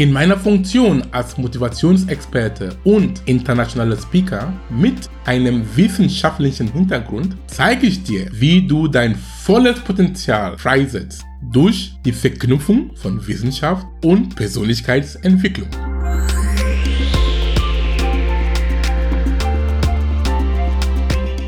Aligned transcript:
In 0.00 0.12
meiner 0.12 0.38
Funktion 0.38 1.02
als 1.10 1.36
Motivationsexperte 1.36 2.74
und 2.84 3.20
internationaler 3.26 3.98
Speaker 3.98 4.50
mit 4.70 5.10
einem 5.26 5.62
wissenschaftlichen 5.76 6.72
Hintergrund 6.72 7.36
zeige 7.48 7.86
ich 7.86 8.02
dir, 8.02 8.26
wie 8.32 8.66
du 8.66 8.88
dein 8.88 9.14
volles 9.14 9.78
Potenzial 9.80 10.56
freisetzt 10.56 11.22
durch 11.52 11.92
die 12.06 12.12
Verknüpfung 12.12 12.96
von 12.96 13.26
Wissenschaft 13.26 13.86
und 14.02 14.34
Persönlichkeitsentwicklung. 14.36 15.68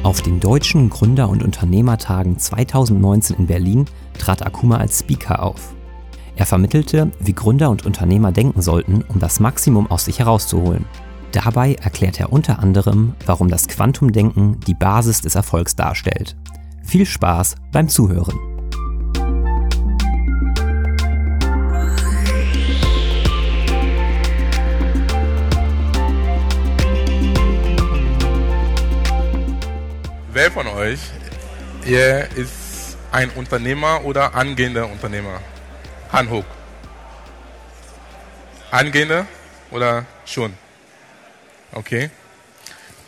Auf 0.02 0.20
den 0.20 0.40
deutschen 0.40 0.90
Gründer- 0.90 1.30
und 1.30 1.42
Unternehmertagen 1.42 2.38
2019 2.38 3.36
in 3.38 3.46
Berlin 3.46 3.86
trat 4.18 4.44
Akuma 4.44 4.76
als 4.76 4.98
Speaker 4.98 5.42
auf. 5.42 5.74
Er 6.34 6.46
vermittelte, 6.46 7.10
wie 7.20 7.34
Gründer 7.34 7.70
und 7.70 7.84
Unternehmer 7.84 8.32
denken 8.32 8.62
sollten, 8.62 9.04
um 9.08 9.18
das 9.18 9.38
Maximum 9.38 9.90
aus 9.90 10.06
sich 10.06 10.18
herauszuholen. 10.18 10.86
Dabei 11.32 11.74
erklärt 11.74 12.20
er 12.20 12.32
unter 12.32 12.58
anderem, 12.58 13.14
warum 13.26 13.48
das 13.48 13.68
Quantumdenken 13.68 14.60
die 14.60 14.74
Basis 14.74 15.20
des 15.20 15.34
Erfolgs 15.34 15.76
darstellt. 15.76 16.36
Viel 16.84 17.06
Spaß 17.06 17.54
beim 17.70 17.88
Zuhören. 17.88 18.38
Wer 30.32 30.50
von 30.50 30.66
euch 30.66 30.98
hier 31.84 32.26
ist 32.36 32.96
ein 33.10 33.30
Unternehmer 33.30 34.02
oder 34.04 34.34
angehender 34.34 34.90
Unternehmer? 34.90 35.40
Hand 36.12 36.28
hoch. 36.28 36.44
Angehender 38.70 39.26
oder 39.70 40.04
schon? 40.26 40.54
Okay. 41.72 42.10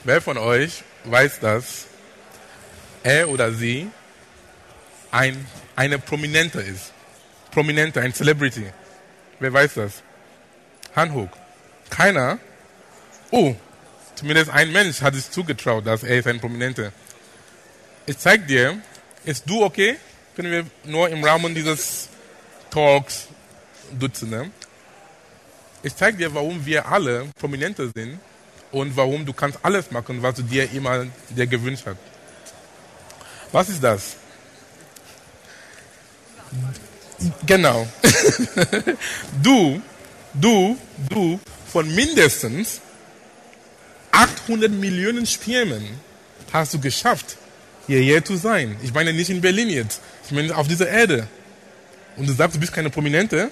Wer 0.04 0.22
von 0.22 0.38
euch 0.38 0.82
weiß, 1.04 1.40
dass 1.40 1.86
er 3.02 3.28
oder 3.28 3.52
sie 3.52 3.88
ein, 5.10 5.46
eine 5.76 5.98
Prominente 5.98 6.60
ist? 6.60 6.92
Prominente, 7.50 8.00
ein 8.00 8.14
Celebrity. 8.14 8.66
Wer 9.38 9.52
weiß 9.52 9.74
das? 9.74 10.02
Hand 10.96 11.12
hoch. 11.12 11.28
Keiner? 11.90 12.38
Oh, 13.30 13.54
zumindest 14.14 14.50
ein 14.50 14.72
Mensch 14.72 15.02
hat 15.02 15.14
sich 15.14 15.30
zugetraut, 15.30 15.86
dass 15.86 16.04
er 16.04 16.18
ist 16.18 16.26
ein 16.26 16.40
Prominente. 16.40 16.92
Ich 18.06 18.18
zeig 18.18 18.46
dir, 18.46 18.78
ist 19.24 19.44
du 19.48 19.62
okay? 19.62 19.96
Können 20.36 20.50
wir 20.50 20.66
nur 20.90 21.10
im 21.10 21.22
Rahmen 21.22 21.54
dieses 21.54 22.08
Talks 22.74 23.28
dutzen. 23.96 24.30
Ne? 24.30 24.50
Ich 25.84 25.94
zeig 25.94 26.18
dir, 26.18 26.34
warum 26.34 26.66
wir 26.66 26.86
alle 26.86 27.26
Prominente 27.38 27.90
sind 27.94 28.18
und 28.72 28.96
warum 28.96 29.24
du 29.24 29.32
kannst 29.32 29.58
alles 29.62 29.92
machen, 29.92 30.22
was 30.22 30.34
du 30.34 30.42
dir 30.42 30.70
immer 30.72 31.06
dir 31.30 31.46
gewünscht 31.46 31.84
hast. 31.86 31.98
Was 33.52 33.68
ist 33.68 33.82
das? 33.82 34.16
Genau. 37.46 37.86
du, 39.42 39.80
du, 40.34 40.76
du 41.08 41.38
von 41.72 41.94
mindestens 41.94 42.80
800 44.10 44.70
Millionen 44.70 45.26
Spermien 45.26 46.00
hast 46.52 46.74
du 46.74 46.80
geschafft, 46.80 47.36
hierher 47.86 48.24
zu 48.24 48.36
sein. 48.36 48.76
Ich 48.82 48.92
meine 48.92 49.12
nicht 49.12 49.30
in 49.30 49.40
Berlin 49.40 49.68
jetzt, 49.68 50.00
ich 50.24 50.32
meine 50.32 50.56
auf 50.56 50.66
dieser 50.66 50.88
Erde. 50.88 51.28
Und 52.16 52.28
du 52.28 52.32
sagst, 52.32 52.56
du 52.56 52.60
bist 52.60 52.72
keine 52.72 52.90
Prominente, 52.90 53.50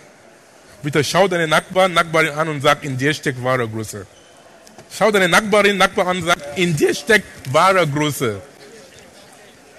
bitte 0.83 1.03
schau 1.03 1.29
deine 1.29 1.49
Nachbarn, 1.49 1.93
Nachbarin 1.93 2.31
an 2.31 2.49
und 2.49 2.61
sag, 2.61 2.85
in 2.85 2.97
dir 2.97 3.13
steckt 3.15 3.43
wahre 3.43 3.69
Größe. 3.69 4.07
Schau 4.97 5.11
deine 5.11 5.29
Nachbarin, 5.29 5.77
Nachbar 5.77 6.07
an 6.09 6.19
und 6.19 6.25
sag, 6.27 6.39
in 6.57 6.77
dir 6.77 6.95
steckt 6.95 7.27
wahre 7.53 7.87
Größe. 7.87 8.41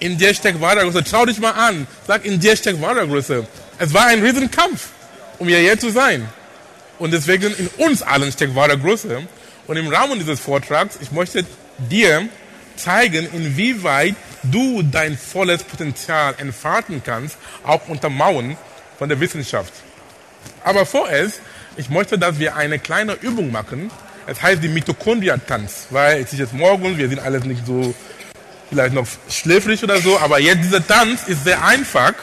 In 0.00 0.18
dir 0.18 0.34
steckt 0.34 0.60
wahre 0.60 0.80
Größe. 0.80 1.04
Schau 1.08 1.24
dich 1.24 1.38
mal 1.38 1.52
an, 1.52 1.86
sag, 2.06 2.24
in 2.24 2.38
dir 2.40 2.56
steckt 2.56 2.80
wahre 2.80 3.06
Größe. 3.06 3.46
Es 3.78 3.94
war 3.94 4.06
ein 4.06 4.22
Riesenkampf, 4.22 4.88
um 5.38 5.48
hierher 5.48 5.78
zu 5.78 5.90
sein. 5.90 6.28
Und 6.98 7.12
deswegen 7.12 7.54
in 7.56 7.68
uns 7.78 8.02
allen 8.02 8.30
steckt 8.30 8.54
wahre 8.54 8.78
Größe. 8.78 9.22
Und 9.66 9.76
im 9.76 9.88
Rahmen 9.88 10.18
dieses 10.18 10.40
Vortrags, 10.40 10.98
ich 11.00 11.10
möchte 11.10 11.44
dir 11.78 12.28
zeigen, 12.76 13.28
inwieweit 13.32 14.14
du 14.42 14.82
dein 14.82 15.16
volles 15.16 15.62
Potenzial 15.62 16.34
entfalten 16.38 17.02
kannst, 17.04 17.36
auch 17.64 17.88
unter 17.88 18.10
Mauern 18.10 18.56
von 19.04 19.10
der 19.10 19.20
Wissenschaft. 19.20 19.74
Aber 20.64 20.86
vorerst, 20.86 21.42
ich 21.76 21.90
möchte, 21.90 22.18
dass 22.18 22.38
wir 22.38 22.56
eine 22.56 22.78
kleine 22.78 23.12
Übung 23.20 23.52
machen. 23.52 23.90
Es 24.26 24.40
heißt 24.40 24.62
die 24.62 24.68
Mitochondria-Tanz, 24.68 25.88
weil 25.90 26.22
es 26.22 26.32
ist 26.32 26.38
jetzt 26.38 26.54
morgen, 26.54 26.96
wir 26.96 27.06
sind 27.10 27.18
alles 27.18 27.44
nicht 27.44 27.66
so, 27.66 27.94
vielleicht 28.70 28.94
noch 28.94 29.06
schläfrig 29.28 29.84
oder 29.84 29.98
so, 30.00 30.18
aber 30.18 30.40
jetzt 30.40 30.62
dieser 30.62 30.86
Tanz 30.86 31.28
ist 31.28 31.44
sehr 31.44 31.62
einfach. 31.62 32.14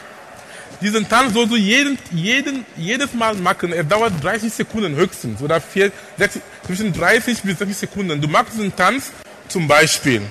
Diesen 0.81 1.07
Tanz 1.07 1.35
sollst 1.35 1.51
du 1.51 1.55
jeden, 1.55 1.99
jeden, 2.09 2.65
jedes 2.75 3.13
Mal 3.13 3.35
machen. 3.35 3.73
Er 3.73 3.83
dauert 3.83 4.13
30 4.23 4.51
Sekunden 4.51 4.95
höchstens 4.95 5.39
oder 5.43 5.61
vier, 5.61 5.91
sechs, 6.17 6.39
zwischen 6.65 6.91
30 6.93 7.43
bis 7.43 7.59
60 7.59 7.77
Sekunden. 7.77 8.19
Du 8.19 8.27
machst 8.27 8.53
diesen 8.53 8.75
Tanz 8.75 9.11
zum 9.47 9.67
Beispiel, 9.67 10.23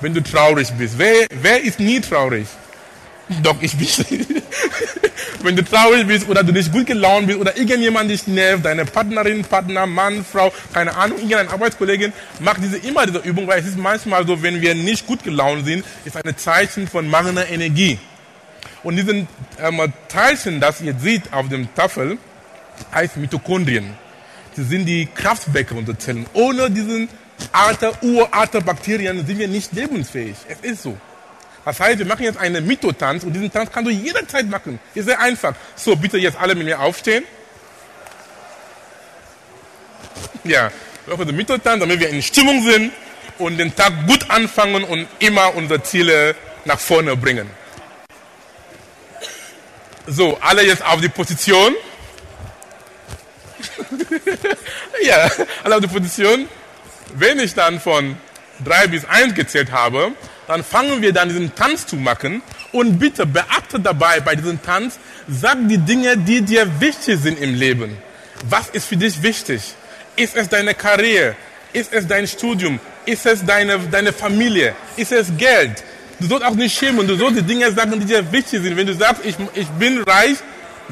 wenn 0.00 0.14
du 0.14 0.22
traurig 0.22 0.70
bist. 0.78 0.96
Wer, 0.96 1.26
wer 1.42 1.60
ist 1.60 1.80
nie 1.80 2.00
traurig? 2.00 2.46
Doch, 3.42 3.56
ich 3.60 3.76
bin. 3.76 4.26
Wenn 5.42 5.56
du 5.56 5.64
traurig 5.64 6.06
bist 6.06 6.28
oder 6.28 6.42
du 6.42 6.52
nicht 6.52 6.72
gut 6.72 6.86
gelaunt 6.86 7.28
bist 7.28 7.38
oder 7.38 7.56
irgendjemand 7.56 8.10
dich 8.10 8.26
nervt, 8.26 8.64
deine 8.64 8.84
Partnerin, 8.84 9.42
Partner, 9.44 9.86
Mann, 9.86 10.24
Frau, 10.24 10.52
keine 10.74 10.94
Ahnung, 10.96 11.18
irgendeine 11.18 11.50
Arbeitskollegin, 11.50 12.12
mach 12.40 12.58
diese, 12.58 12.76
immer 12.78 13.06
diese 13.06 13.18
Übung, 13.18 13.46
weil 13.46 13.60
es 13.60 13.66
ist 13.66 13.78
manchmal 13.78 14.26
so, 14.26 14.42
wenn 14.42 14.60
wir 14.60 14.74
nicht 14.74 15.06
gut 15.06 15.22
gelaunt 15.22 15.64
sind, 15.64 15.84
ist 16.04 16.16
ein 16.16 16.36
Zeichen 16.36 16.88
von 16.88 17.08
mangelnder 17.08 17.48
Energie. 17.48 17.98
Und 18.82 18.96
diesen 18.96 19.28
ähm, 19.58 19.92
Teilchen, 20.08 20.60
das 20.60 20.80
ihr 20.80 20.94
seht 20.98 21.32
auf 21.32 21.48
dem 21.48 21.72
Tafel, 21.74 22.18
heißt 22.92 23.16
Mitochondrien. 23.16 23.94
Sie 24.56 24.64
sind 24.64 24.86
die 24.86 25.06
Kraftwerke 25.06 25.74
unserer 25.74 25.98
Zellen. 25.98 26.26
Ohne 26.32 26.70
diesen 26.70 27.08
Arte, 27.52 27.92
Urarte 28.02 28.60
Bakterien 28.60 29.24
sind 29.24 29.38
wir 29.38 29.48
nicht 29.48 29.72
lebensfähig. 29.72 30.34
Es 30.48 30.60
ist 30.60 30.82
so. 30.82 30.96
Das 31.64 31.78
heißt, 31.78 31.98
wir 31.98 32.06
machen 32.06 32.22
jetzt 32.22 32.38
einen 32.38 32.66
Mitotanz 32.66 33.22
und 33.22 33.32
diesen 33.32 33.52
Tanz 33.52 33.70
kannst 33.70 33.90
du 33.90 33.94
jederzeit 33.94 34.48
machen. 34.48 34.80
Ist 34.94 35.06
sehr 35.06 35.20
einfach. 35.20 35.54
So, 35.76 35.94
bitte 35.94 36.18
jetzt 36.18 36.38
alle 36.38 36.54
mit 36.54 36.64
mir 36.64 36.80
aufstehen. 36.80 37.24
Ja, 40.44 40.70
wir 41.06 41.16
machen 41.16 41.26
den 41.26 41.36
Mitotanz, 41.36 41.80
damit 41.80 42.00
wir 42.00 42.08
in 42.08 42.22
Stimmung 42.22 42.62
sind 42.62 42.92
und 43.38 43.58
den 43.58 43.74
Tag 43.74 43.92
gut 44.06 44.30
anfangen 44.30 44.84
und 44.84 45.06
immer 45.18 45.54
unsere 45.54 45.82
Ziele 45.82 46.34
nach 46.64 46.78
vorne 46.78 47.16
bringen. 47.16 47.48
So, 50.06 50.38
alle 50.40 50.62
jetzt 50.62 50.84
auf 50.84 51.00
die 51.00 51.08
Position. 51.08 51.74
ja, 55.02 55.30
alle 55.62 55.76
auf 55.76 55.80
die 55.82 55.88
Position. 55.88 56.48
Wenn 57.14 57.38
ich 57.38 57.54
dann 57.54 57.80
von 57.80 58.16
drei 58.64 58.86
bis 58.86 59.04
eins 59.04 59.34
gezählt 59.34 59.72
habe, 59.72 60.12
dann 60.50 60.64
fangen 60.64 61.00
wir 61.00 61.12
dann 61.12 61.28
diesen 61.28 61.54
Tanz 61.54 61.86
zu 61.86 61.96
machen. 61.96 62.42
Und 62.72 62.98
bitte 62.98 63.26
beachte 63.26 63.78
dabei 63.80 64.20
bei 64.20 64.34
diesem 64.36 64.62
Tanz, 64.62 64.98
sag 65.28 65.56
die 65.68 65.78
Dinge, 65.78 66.16
die 66.16 66.42
dir 66.42 66.68
wichtig 66.80 67.18
sind 67.20 67.40
im 67.40 67.54
Leben. 67.54 67.96
Was 68.48 68.68
ist 68.70 68.86
für 68.86 68.96
dich 68.96 69.22
wichtig? 69.22 69.62
Ist 70.16 70.36
es 70.36 70.48
deine 70.48 70.74
Karriere? 70.74 71.36
Ist 71.72 71.92
es 71.92 72.06
dein 72.06 72.26
Studium? 72.26 72.80
Ist 73.06 73.26
es 73.26 73.44
deine, 73.44 73.78
deine 73.78 74.12
Familie? 74.12 74.74
Ist 74.96 75.12
es 75.12 75.28
Geld? 75.36 75.82
Du 76.18 76.26
sollst 76.26 76.44
auch 76.44 76.54
nicht 76.54 76.76
schämen. 76.76 77.06
Du 77.06 77.16
sollst 77.16 77.38
die 77.38 77.42
Dinge 77.42 77.70
sagen, 77.72 77.98
die 77.98 78.06
dir 78.06 78.30
wichtig 78.32 78.62
sind. 78.62 78.76
Wenn 78.76 78.86
du 78.86 78.94
sagst, 78.94 79.24
ich, 79.24 79.36
ich 79.54 79.68
bin 79.68 80.02
reich, 80.02 80.36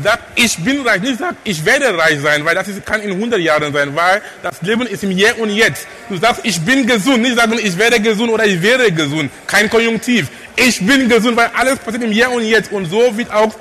sagt, 0.02 0.22
ich 0.34 0.56
bin 0.58 0.86
reich, 0.86 1.00
nicht 1.00 1.18
sagt, 1.18 1.36
ich 1.44 1.64
werde 1.64 1.96
reich 1.96 2.20
sein, 2.20 2.44
weil 2.44 2.54
das 2.54 2.68
ist, 2.68 2.84
kann 2.84 3.00
in 3.00 3.12
100 3.12 3.40
Jahren 3.40 3.72
sein, 3.72 3.94
weil 3.94 4.22
das 4.42 4.60
Leben 4.62 4.86
ist 4.86 5.02
im 5.04 5.10
Hier 5.10 5.38
und 5.38 5.50
Jetzt. 5.50 5.86
Du 6.08 6.16
sagst, 6.16 6.40
ich 6.44 6.60
bin 6.60 6.86
gesund, 6.86 7.22
nicht 7.22 7.36
sagen, 7.36 7.58
ich 7.62 7.76
werde 7.78 8.00
gesund 8.00 8.30
oder 8.30 8.44
ich 8.46 8.60
wäre 8.62 8.90
gesund. 8.92 9.30
Kein 9.46 9.68
Konjunktiv. 9.68 10.28
Ich 10.56 10.84
bin 10.84 11.08
gesund, 11.08 11.36
weil 11.36 11.50
alles 11.56 11.78
passiert 11.78 12.02
im 12.02 12.10
Hier 12.10 12.30
und 12.30 12.44
Jetzt. 12.44 12.72
Und 12.72 12.86
so 12.86 13.16
wird 13.16 13.30
auch 13.30 13.54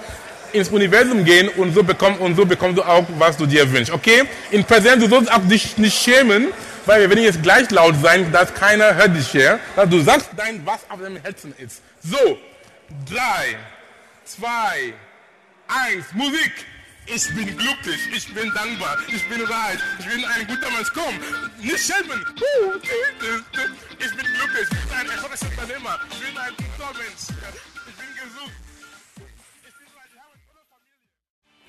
ins 0.54 0.69
Universum 0.69 1.24
gehen 1.24 1.50
und 1.50 1.74
so, 1.74 1.84
bekomm, 1.84 2.16
und 2.18 2.36
so 2.36 2.45
bekommst 2.45 2.78
du 2.78 2.84
auch, 2.84 3.06
was 3.18 3.38
du 3.38 3.45
dir 3.45 3.72
wünschst. 3.72 3.94
Okay? 3.94 4.24
In 4.51 4.63
Präsenz, 4.63 5.04
du 5.04 5.10
sollst 5.10 5.31
auch 5.31 5.42
dich 5.48 5.78
nicht 5.78 5.98
schämen, 6.01 6.48
weil 6.86 7.01
wir 7.01 7.10
werden 7.10 7.24
jetzt 7.24 7.44
gleich 7.44 7.69
laut 7.72 7.95
sein, 8.01 8.31
dass 8.31 8.54
keiner 8.54 8.95
hört 8.95 9.16
dich 9.16 9.28
hier. 9.28 9.60
Dass 9.75 9.89
du 9.89 10.01
sagst 10.01 10.30
dein, 10.36 10.66
was 10.66 10.80
auf 10.89 11.01
deinem 11.01 11.18
Herzen 11.22 11.54
ist. 11.57 11.81
So. 12.01 12.38
Drei, 13.06 13.57
zwei, 14.24 14.94
eins, 15.68 16.06
Musik. 16.14 16.66
Ich 17.10 17.34
bin 17.34 17.58
glücklich, 17.58 18.02
ich 18.14 18.34
bin 18.34 18.54
dankbar, 18.54 18.98
ich 19.08 19.28
bin 19.30 19.42
reich, 19.46 19.80
ich 20.00 20.06
bin 20.06 20.25
ein 20.25 20.46
guter 20.46 20.69
Mensch. 20.72 20.90
Komm, 20.94 21.18
nicht 21.58 21.80
schämen. 21.80 22.25
Ich 22.36 22.90
bin 22.90 23.19
glücklich, 23.19 23.48
ich 23.98 24.12
bin 24.12 24.98
ein 24.98 25.10
erfolgreicher 25.10 25.46
Unternehmer, 25.48 26.00
ich 26.12 26.19
bin 26.19 26.38
ein 26.38 26.54
guter 26.58 26.94
Mensch. 26.98 27.24
Ich 27.88 27.96
bin 27.96 28.10
gesund. 28.16 28.52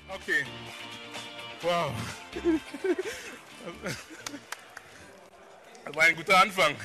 Okay. 0.09 0.45
Wow. 1.61 1.93
Das 5.85 5.95
war 5.95 6.03
ein 6.03 6.15
guter 6.15 6.41
Anfang. 6.41 6.75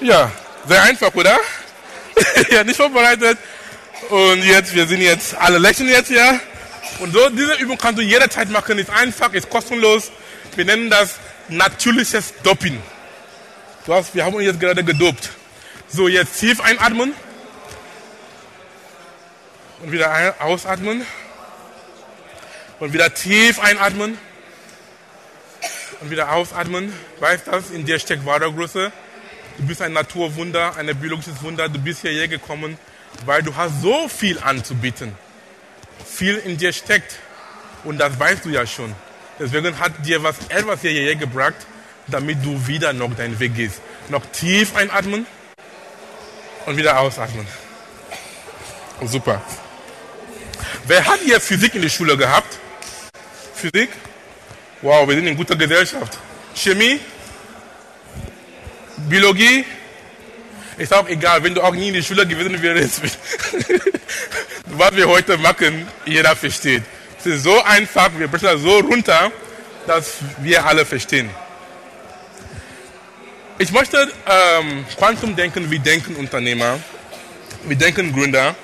Ja, 0.00 0.32
sehr 0.66 0.82
einfach, 0.82 1.14
oder? 1.14 1.38
ja, 2.50 2.64
nicht 2.64 2.76
vorbereitet. 2.76 3.38
Und 4.08 4.42
jetzt, 4.44 4.74
wir 4.74 4.86
sind 4.86 5.02
jetzt, 5.02 5.34
alle 5.36 5.58
lächeln 5.58 5.88
jetzt, 5.88 6.10
ja. 6.10 6.40
Und 6.98 7.12
so, 7.12 7.28
diese 7.30 7.54
Übung 7.54 7.78
kannst 7.78 7.98
du 7.98 8.02
jederzeit 8.02 8.50
machen, 8.50 8.78
ist 8.78 8.90
einfach, 8.90 9.32
ist 9.32 9.48
kostenlos. 9.48 10.10
Wir 10.56 10.64
nennen 10.64 10.90
das 10.90 11.16
natürliches 11.48 12.34
Doping. 12.42 12.82
Du 13.86 13.94
hast, 13.94 14.14
wir 14.14 14.24
haben 14.24 14.34
uns 14.34 14.44
jetzt 14.44 14.60
gerade 14.60 14.82
gedopt. 14.82 15.30
So, 15.88 16.08
jetzt 16.08 16.38
tief 16.38 16.60
einatmen. 16.60 17.14
Und 19.82 19.92
wieder 19.92 20.12
ein, 20.12 20.32
ausatmen. 20.40 21.06
Und 22.78 22.92
wieder 22.92 23.12
tief 23.14 23.60
einatmen. 23.60 24.18
Und 26.00 26.10
wieder 26.10 26.32
ausatmen. 26.32 26.92
Weißt 27.20 27.46
du, 27.46 27.74
in 27.74 27.84
dir 27.84 27.98
steckt 27.98 28.24
Wadergröße. 28.26 28.92
Du 29.58 29.66
bist 29.66 29.82
ein 29.82 29.92
Naturwunder, 29.92 30.76
ein 30.76 30.94
biologisches 30.98 31.42
Wunder. 31.42 31.68
Du 31.68 31.78
bist 31.78 32.00
hierher 32.00 32.28
gekommen, 32.28 32.78
weil 33.24 33.42
du 33.42 33.54
hast 33.56 33.82
so 33.82 34.08
viel 34.08 34.38
anzubieten. 34.40 35.14
Viel 36.06 36.36
in 36.36 36.56
dir 36.56 36.72
steckt. 36.72 37.16
Und 37.84 37.98
das 37.98 38.18
weißt 38.18 38.44
du 38.44 38.50
ja 38.50 38.66
schon. 38.66 38.94
Deswegen 39.38 39.78
hat 39.78 39.92
dir 40.04 40.22
was 40.22 40.36
etwas 40.48 40.82
hierher 40.82 41.16
gebracht, 41.16 41.66
damit 42.06 42.44
du 42.44 42.66
wieder 42.66 42.92
noch 42.92 43.14
deinen 43.14 43.38
Weg 43.40 43.54
gehst. 43.54 43.80
Noch 44.08 44.24
tief 44.32 44.76
einatmen 44.76 45.26
und 46.66 46.76
wieder 46.76 46.98
ausatmen. 46.98 47.46
Super. 49.04 49.40
Wer 50.86 51.06
hat 51.06 51.20
hier 51.20 51.40
Physik 51.40 51.74
in 51.74 51.82
der 51.82 51.88
Schule 51.88 52.16
gehabt? 52.16 52.58
Physik? 53.54 53.90
Wow, 54.82 55.08
wir 55.08 55.14
sind 55.14 55.26
in 55.26 55.36
guter 55.36 55.56
Gesellschaft. 55.56 56.18
Chemie? 56.54 57.00
Biologie? 59.08 59.64
Ist 60.80 60.94
auch 60.94 61.06
egal, 61.08 61.44
wenn 61.44 61.54
du 61.54 61.60
auch 61.60 61.74
nie 61.74 61.88
in 61.88 61.94
die 61.94 62.02
Schule 62.02 62.26
gewesen 62.26 62.60
wärst. 62.62 63.02
Was 64.64 64.96
wir 64.96 65.06
heute 65.06 65.36
machen, 65.36 65.86
jeder 66.06 66.34
versteht. 66.34 66.82
Es 67.18 67.26
ist 67.26 67.42
so 67.42 67.62
einfach, 67.62 68.08
wir 68.16 68.28
brechen 68.28 68.46
das 68.46 68.62
so 68.62 68.78
runter, 68.78 69.30
dass 69.86 70.14
wir 70.38 70.64
alle 70.64 70.86
verstehen. 70.86 71.28
Ich 73.58 73.70
möchte 73.72 74.10
ähm, 74.26 74.86
Quantumdenken 74.96 75.70
wie 75.70 75.78
Denken 75.78 76.16
Unternehmer, 76.16 76.78
wie 77.66 77.76
Denken 77.76 78.10
Gründer. 78.14 78.54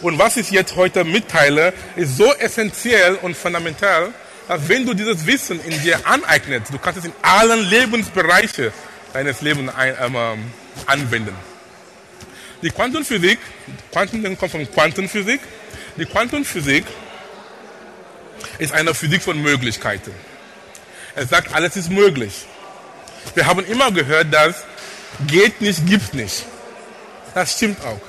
Und 0.00 0.18
was 0.18 0.36
ich 0.36 0.50
jetzt 0.50 0.74
heute 0.74 1.04
mitteile, 1.04 1.72
ist 1.94 2.16
so 2.16 2.34
essentiell 2.34 3.14
und 3.22 3.36
fundamental, 3.36 4.08
dass 4.48 4.68
wenn 4.68 4.84
du 4.84 4.94
dieses 4.94 5.24
Wissen 5.24 5.64
in 5.64 5.80
dir 5.80 6.04
aneignest, 6.08 6.74
du 6.74 6.78
kannst 6.78 6.98
es 6.98 7.04
in 7.04 7.12
allen 7.22 7.60
Lebensbereichen 7.70 8.72
deines 9.12 9.42
Lebens 9.42 9.72
ein, 9.76 9.94
ähm, 10.00 10.52
anwenden. 10.86 11.51
Die 12.62 12.70
Quantenphysik, 12.70 13.40
Quantendenken 13.90 14.38
kommt 14.38 14.52
von 14.52 14.72
Quantenphysik. 14.72 15.40
Die 15.96 16.04
Quantenphysik 16.04 16.84
ist 18.58 18.72
eine 18.72 18.94
Physik 18.94 19.22
von 19.22 19.40
Möglichkeiten. 19.42 20.12
Es 21.16 21.28
sagt, 21.28 21.52
alles 21.54 21.76
ist 21.76 21.90
möglich. 21.90 22.46
Wir 23.34 23.46
haben 23.46 23.64
immer 23.66 23.90
gehört, 23.90 24.32
dass 24.32 24.64
geht 25.26 25.60
nicht, 25.60 25.86
gibt 25.86 26.14
nicht. 26.14 26.46
Das 27.34 27.52
stimmt 27.52 27.84
auch. 27.84 28.00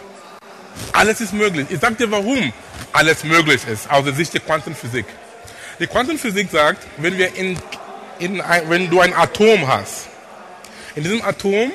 Alles 0.91 1.19
ist 1.19 1.33
möglich. 1.33 1.67
Ich 1.69 1.79
sage 1.79 1.95
dir, 1.95 2.11
warum 2.11 2.53
alles 2.91 3.23
möglich 3.23 3.61
ist, 3.67 3.89
aus 3.89 4.05
der 4.05 4.13
Sicht 4.13 4.33
der 4.33 4.41
Quantenphysik. 4.41 5.05
Die 5.79 5.87
Quantenphysik 5.87 6.51
sagt, 6.51 6.85
wenn, 6.97 7.17
wir 7.17 7.35
in, 7.35 7.57
in 8.19 8.39
ein, 8.39 8.69
wenn 8.69 8.89
du 8.89 8.99
ein 8.99 9.13
Atom 9.13 9.67
hast, 9.67 10.07
in 10.95 11.03
diesem 11.03 11.23
Atom, 11.23 11.71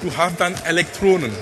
du 0.00 0.16
hast 0.16 0.40
dann 0.40 0.54
Elektronen, 0.64 1.32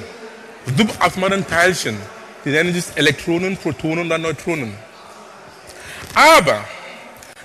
subatomaren 0.77 1.47
Teilchen, 1.47 1.97
die 2.45 2.51
nennen 2.51 2.75
sich 2.75 2.85
Elektronen, 2.95 3.57
Protonen 3.57 4.07
oder 4.07 4.19
Neutronen. 4.19 4.75
Aber 6.15 6.65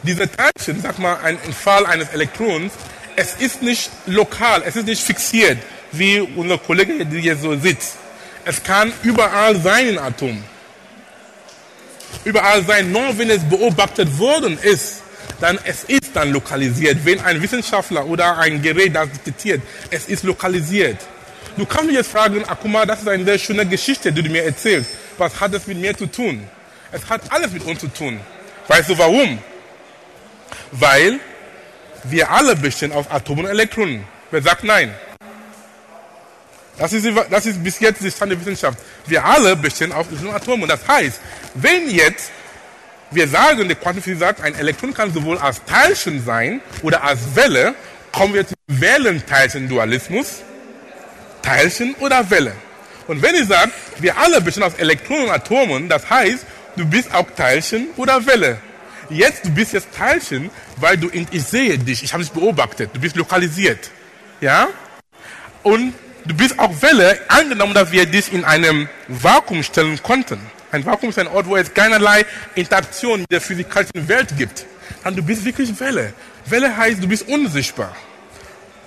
diese 0.04 0.30
Teilchen, 0.30 0.82
sag 0.82 1.00
mal, 1.00 1.18
ein, 1.24 1.38
im 1.46 1.54
Fall 1.54 1.86
eines 1.86 2.10
Elektrons, 2.10 2.74
es 3.16 3.36
ist 3.36 3.62
nicht 3.62 3.90
lokal, 4.06 4.64
es 4.66 4.76
ist 4.76 4.86
nicht 4.86 5.04
fixiert, 5.04 5.58
wie 5.92 6.20
unser 6.20 6.58
Kollege, 6.58 7.06
hier 7.06 7.36
so 7.36 7.56
sitzt. 7.58 7.98
Es 8.46 8.64
kann 8.64 8.94
überall 9.04 9.60
sein 9.60 9.90
im 9.90 10.00
Atom. 10.00 10.44
Überall 12.24 12.64
sein, 12.64 12.92
nur 12.92 13.18
wenn 13.18 13.30
es 13.30 13.44
beobachtet 13.44 14.18
worden 14.18 14.58
ist, 14.62 15.02
dann 15.40 15.60
es 15.64 15.84
ist 15.84 16.16
dann 16.16 16.32
lokalisiert. 16.32 17.06
Wenn 17.06 17.20
ein 17.22 17.42
Wissenschaftler 17.42 18.06
oder 18.06 18.38
ein 18.38 18.62
Gerät 18.62 18.96
das 18.96 19.10
detektiert, 19.12 19.62
es 19.90 20.06
ist 20.06 20.24
lokalisiert. 20.24 20.98
Du 21.60 21.66
kannst 21.66 21.88
mich 21.88 21.96
jetzt 21.98 22.12
fragen, 22.12 22.46
Akuma, 22.46 22.86
das 22.86 23.02
ist 23.02 23.08
eine 23.10 23.26
sehr 23.26 23.38
schöne 23.38 23.66
Geschichte, 23.66 24.14
die 24.14 24.24
du 24.24 24.30
mir 24.30 24.46
erzählst. 24.46 24.92
Was 25.18 25.38
hat 25.42 25.54
das 25.54 25.68
mit 25.68 25.78
mir 25.78 25.96
zu 25.96 26.06
tun? 26.06 26.48
Es 26.90 27.10
hat 27.10 27.22
alles 27.30 27.52
mit 27.52 27.66
uns 27.66 27.82
zu 27.82 27.90
tun. 27.90 28.18
Weißt 28.70 28.88
du 28.88 28.98
warum? 28.98 29.38
Weil 30.72 31.20
wir 32.06 32.32
alle 32.32 32.56
bestehen 32.56 32.94
aus 32.94 33.12
Atomen 33.12 33.44
und 33.44 33.52
Elektronen. 33.52 34.06
Wer 34.32 34.42
sagt 34.42 34.64
nein? 34.64 34.94
Das 36.78 36.94
ist, 36.94 37.06
das 37.30 37.46
ist 37.46 37.62
bis 37.62 37.78
jetzt 37.82 38.02
die 38.02 38.10
Stand 38.10 38.32
der 38.32 38.40
Wissenschaft. 38.40 38.80
Wir 39.06 39.26
alle 39.26 39.54
bestehen 39.58 39.92
aus 39.92 40.06
Atomen. 40.34 40.70
Das 40.70 40.88
heißt, 40.88 41.20
wenn 41.56 41.90
jetzt 41.90 42.32
wir 43.12 43.28
sagen, 43.28 43.68
der 43.68 43.76
Quantenphysik 43.76 44.18
sagt, 44.18 44.42
ein 44.42 44.56
Elektron 44.56 44.94
kann 44.94 45.14
sowohl 45.14 45.38
als 45.38 45.62
Teilchen 45.66 46.24
sein 46.24 46.62
oder 46.84 47.04
als 47.04 47.36
Welle, 47.36 47.76
kommen 48.14 48.34
wir 48.34 48.48
zum 48.48 48.56
Wellenteilchen-Dualismus. 48.68 50.44
Teilchen 51.42 51.96
oder 51.96 52.30
Welle. 52.30 52.54
Und 53.08 53.22
wenn 53.22 53.36
ich 53.36 53.48
sage, 53.48 53.72
wir 54.00 54.18
alle 54.18 54.40
bestehen 54.42 54.64
aus 54.64 54.76
Elektronen 54.76 55.26
und 55.26 55.32
Atomen, 55.32 55.90
das 55.90 56.10
heißt, 56.10 56.46
du 56.76 56.86
bist 56.86 57.14
auch 57.14 57.26
Teilchen 57.36 57.88
oder 57.98 58.26
Welle. 58.26 58.60
Jetzt, 59.10 59.46
du 59.46 59.50
bist 59.50 59.74
jetzt 59.74 59.88
Teilchen, 59.96 60.52
weil 60.76 60.98
du, 60.98 61.10
ich 61.12 61.44
sehe 61.44 61.78
dich, 61.80 62.04
ich 62.04 62.14
habe 62.14 62.24
dich 62.24 62.32
beobachtet, 62.32 62.92
du 62.94 63.00
bist 63.00 63.16
lokalisiert. 63.16 63.90
Ja? 64.42 64.68
Und 65.64 65.94
du 66.26 66.36
bist 66.36 66.60
auch 66.60 66.82
Welle, 66.82 67.20
angenommen, 67.28 67.74
dass 67.74 67.92
wir 67.92 68.06
dich 68.06 68.32
in 68.32 68.46
einem 68.46 68.88
Vakuum 69.08 69.64
stellen 69.64 70.02
konnten. 70.04 70.40
Ein 70.72 70.86
Vakuum 70.86 71.10
ist 71.10 71.18
ein 71.18 71.28
Ort, 71.28 71.48
wo 71.48 71.56
es 71.56 71.74
keinerlei 71.74 72.26
Interaktion 72.54 73.22
mit 73.22 73.32
der 73.32 73.42
physikalischen 73.42 74.08
Welt 74.08 74.38
gibt. 74.38 74.66
Dann 75.04 75.16
du 75.16 75.24
bist 75.24 75.44
wirklich 75.44 75.78
Welle. 75.80 76.14
Welle 76.46 76.76
heißt, 76.78 77.02
du 77.02 77.08
bist 77.08 77.28
unsichtbar. 77.28 77.96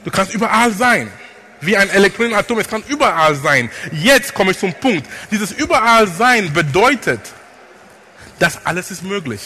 Du 0.04 0.10
kannst 0.10 0.32
überall 0.32 0.72
sein. 0.72 1.10
Wie 1.62 1.76
ein 1.76 1.88
Elektronenatom, 1.90 2.58
es 2.58 2.68
kann 2.68 2.82
überall 2.88 3.36
sein. 3.36 3.70
Jetzt 3.92 4.34
komme 4.34 4.50
ich 4.50 4.58
zum 4.58 4.74
Punkt. 4.74 5.08
Dieses 5.30 5.52
überall 5.52 6.08
sein 6.08 6.52
bedeutet, 6.52 7.20
dass 8.40 8.66
alles 8.66 8.90
ist 8.90 9.04
möglich. 9.04 9.40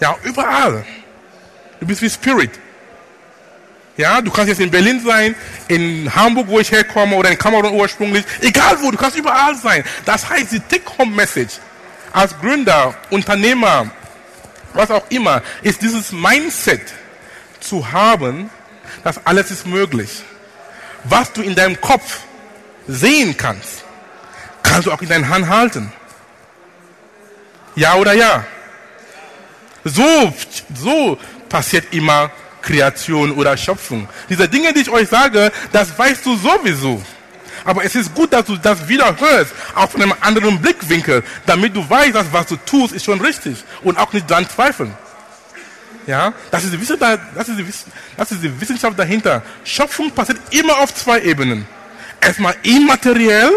Ja, 0.00 0.16
überall. 0.24 0.84
Du 1.78 1.86
bist 1.86 2.00
wie 2.00 2.08
Spirit. 2.08 2.50
Ja, 3.98 4.22
du 4.22 4.30
kannst 4.30 4.48
jetzt 4.48 4.60
in 4.60 4.70
Berlin 4.70 5.02
sein, 5.04 5.34
in 5.68 6.10
Hamburg, 6.14 6.48
wo 6.48 6.58
ich 6.58 6.72
herkomme, 6.72 7.16
oder 7.16 7.30
in 7.30 7.36
Kamerun 7.36 7.74
ursprünglich. 7.74 8.24
Egal 8.40 8.78
wo, 8.80 8.90
du 8.90 8.96
kannst 8.96 9.18
überall 9.18 9.54
sein. 9.56 9.84
Das 10.06 10.26
heißt, 10.26 10.52
die 10.52 10.60
Take-Home-Message 10.60 11.58
als 12.12 12.34
Gründer, 12.40 12.94
Unternehmer, 13.10 13.90
was 14.72 14.90
auch 14.90 15.04
immer, 15.10 15.42
ist 15.60 15.82
dieses 15.82 16.12
Mindset 16.12 16.80
zu 17.60 17.92
haben, 17.92 18.48
dass 19.04 19.24
alles 19.26 19.50
ist 19.50 19.66
möglich. 19.66 20.22
Was 21.04 21.32
du 21.32 21.42
in 21.42 21.54
deinem 21.54 21.80
Kopf 21.80 22.20
sehen 22.86 23.36
kannst, 23.36 23.84
kannst 24.62 24.86
du 24.86 24.92
auch 24.92 25.02
in 25.02 25.08
deiner 25.08 25.28
Hand 25.28 25.48
halten. 25.48 25.92
Ja 27.74 27.94
oder 27.94 28.12
ja? 28.12 28.44
So, 29.84 30.32
so 30.74 31.18
passiert 31.48 31.92
immer 31.92 32.30
Kreation 32.60 33.32
oder 33.32 33.56
Schöpfung. 33.56 34.08
Diese 34.28 34.48
Dinge, 34.48 34.72
die 34.72 34.80
ich 34.80 34.90
euch 34.90 35.08
sage, 35.08 35.50
das 35.72 35.98
weißt 35.98 36.24
du 36.26 36.36
sowieso. 36.36 37.02
Aber 37.64 37.84
es 37.84 37.94
ist 37.94 38.14
gut, 38.14 38.32
dass 38.32 38.46
du 38.46 38.56
das 38.56 38.88
wieder 38.88 39.16
hörst, 39.18 39.52
auch 39.74 39.90
von 39.90 40.02
einem 40.02 40.14
anderen 40.20 40.60
Blickwinkel, 40.60 41.22
damit 41.46 41.76
du 41.76 41.88
weißt, 41.88 42.14
dass 42.14 42.32
was 42.32 42.46
du 42.46 42.56
tust, 42.56 42.94
ist 42.94 43.04
schon 43.04 43.20
richtig 43.20 43.64
und 43.82 43.98
auch 43.98 44.12
nicht 44.12 44.30
dran 44.30 44.48
zweifeln. 44.48 44.94
Ja, 46.10 46.32
das 46.50 46.64
ist, 46.64 46.72
die 46.72 46.80
Wissenschaft, 46.80 47.20
das, 47.36 47.48
ist 47.48 47.56
die, 47.56 47.66
das 48.16 48.32
ist 48.32 48.42
die 48.42 48.60
Wissenschaft 48.60 48.98
dahinter. 48.98 49.42
Schöpfung 49.62 50.10
passiert 50.10 50.40
immer 50.50 50.76
auf 50.80 50.92
zwei 50.92 51.20
Ebenen. 51.20 51.68
Erstmal 52.20 52.56
immateriell 52.64 53.52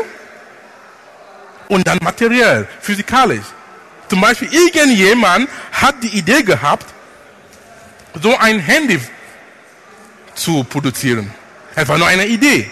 und 1.67 1.87
dann 1.87 1.97
materiell, 2.03 2.67
physikalisch. 2.79 3.45
Zum 4.07 4.21
Beispiel 4.21 4.53
irgendjemand 4.53 5.49
hat 5.71 5.95
die 6.03 6.15
Idee 6.15 6.43
gehabt, 6.43 6.85
so 8.21 8.37
ein 8.37 8.59
Handy 8.59 8.99
zu 10.35 10.63
produzieren. 10.63 11.33
Es 11.73 11.87
war 11.87 11.97
nur 11.97 12.05
eine 12.05 12.27
Idee. 12.27 12.69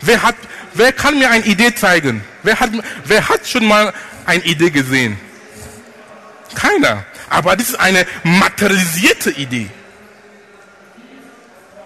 Wer, 0.00 0.24
hat, 0.24 0.34
wer 0.72 0.92
kann 0.92 1.16
mir 1.20 1.30
eine 1.30 1.44
Idee 1.44 1.72
zeigen? 1.72 2.24
Wer 2.42 2.58
hat, 2.58 2.70
wer 3.04 3.28
hat 3.28 3.46
schon 3.46 3.64
mal 3.64 3.92
eine 4.26 4.42
Idee 4.42 4.70
gesehen? 4.70 5.20
Keiner. 6.56 7.06
Aber 7.30 7.56
das 7.56 7.70
ist 7.70 7.80
eine 7.80 8.06
materialisierte 8.22 9.30
Idee. 9.30 9.68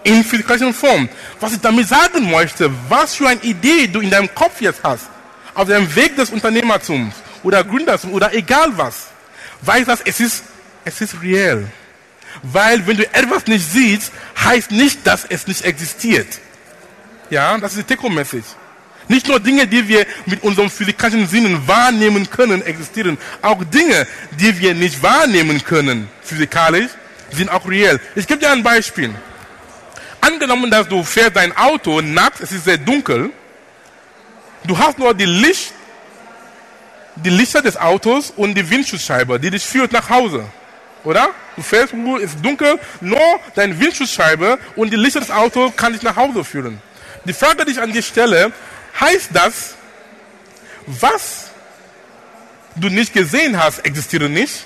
In 0.03 0.23
physikalischer 0.23 0.73
Form. 0.73 1.09
Was 1.39 1.53
ich 1.53 1.61
damit 1.61 1.87
sagen 1.87 2.29
möchte, 2.29 2.71
was 2.87 3.15
für 3.15 3.27
eine 3.27 3.41
Idee 3.41 3.87
du 3.87 3.99
in 3.99 4.09
deinem 4.09 4.33
Kopf 4.33 4.61
jetzt 4.61 4.81
hast, 4.83 5.07
auf 5.53 5.67
dem 5.67 5.93
Weg 5.95 6.15
des 6.15 6.29
Unternehmertums 6.29 7.15
oder 7.43 7.63
Gründertums 7.63 8.13
oder 8.13 8.33
egal 8.33 8.77
was, 8.77 9.07
weiß 9.61 9.85
das, 9.85 10.01
es 10.01 10.19
ist, 10.19 10.43
es 10.85 11.01
ist 11.01 11.21
real. 11.21 11.65
Weil 12.43 12.85
wenn 12.87 12.97
du 12.97 13.13
etwas 13.13 13.47
nicht 13.47 13.69
siehst, 13.69 14.11
heißt 14.43 14.71
nicht, 14.71 15.05
dass 15.05 15.25
es 15.25 15.47
nicht 15.47 15.63
existiert. 15.63 16.39
Ja, 17.29 17.57
das 17.57 17.75
ist 17.75 17.89
die 17.89 17.95
Take-Home-Message. 17.95 18.45
Nicht 19.09 19.27
nur 19.27 19.39
Dinge, 19.39 19.65
die 19.65 19.87
wir 19.87 20.05
mit 20.27 20.43
unserem 20.43 20.69
physikalischen 20.69 21.27
Sinnen 21.27 21.67
wahrnehmen 21.67 22.29
können, 22.29 22.61
existieren. 22.61 23.17
Auch 23.41 23.63
Dinge, 23.63 24.07
die 24.39 24.57
wir 24.59 24.75
nicht 24.75 25.01
wahrnehmen 25.01 25.63
können, 25.63 26.07
physikalisch, 26.21 26.91
sind 27.31 27.49
auch 27.49 27.67
real. 27.67 27.99
Ich 28.15 28.27
gebe 28.27 28.39
dir 28.39 28.51
ein 28.51 28.61
Beispiel. 28.61 29.13
Angenommen, 30.21 30.69
dass 30.69 30.87
du 30.87 31.03
fährst 31.03 31.35
dein 31.35 31.55
Auto 31.57 32.01
nachts, 32.01 32.41
es 32.41 32.51
ist 32.51 32.65
sehr 32.65 32.77
dunkel, 32.77 33.31
du 34.65 34.77
hast 34.77 34.99
nur 34.99 35.15
die 35.15 35.25
Licht, 35.25 35.73
die 37.15 37.31
Lichter 37.31 37.63
des 37.63 37.77
Autos 37.77 38.31
und 38.35 38.53
die 38.53 38.69
Windschutzscheibe, 38.69 39.39
die 39.39 39.49
dich 39.49 39.65
führt 39.65 39.91
nach 39.91 40.07
Hause. 40.07 40.45
Oder? 41.03 41.29
Du 41.55 41.63
fährst, 41.63 41.95
es 42.21 42.33
ist 42.33 42.45
dunkel, 42.45 42.79
nur 43.01 43.39
deine 43.55 43.79
Windschutzscheibe 43.79 44.59
und 44.75 44.93
die 44.93 44.97
Lichter 44.97 45.19
des 45.19 45.31
Autos 45.31 45.75
kann 45.75 45.93
dich 45.93 46.03
nach 46.03 46.15
Hause 46.15 46.43
führen. 46.43 46.79
Die 47.25 47.33
Frage, 47.33 47.65
die 47.65 47.71
ich 47.71 47.81
an 47.81 47.91
dir 47.91 48.03
stelle, 48.03 48.51
heißt 48.99 49.29
das, 49.33 49.75
was 50.85 51.49
du 52.75 52.89
nicht 52.89 53.13
gesehen 53.13 53.61
hast, 53.61 53.79
existiert 53.79 54.29
nicht? 54.29 54.65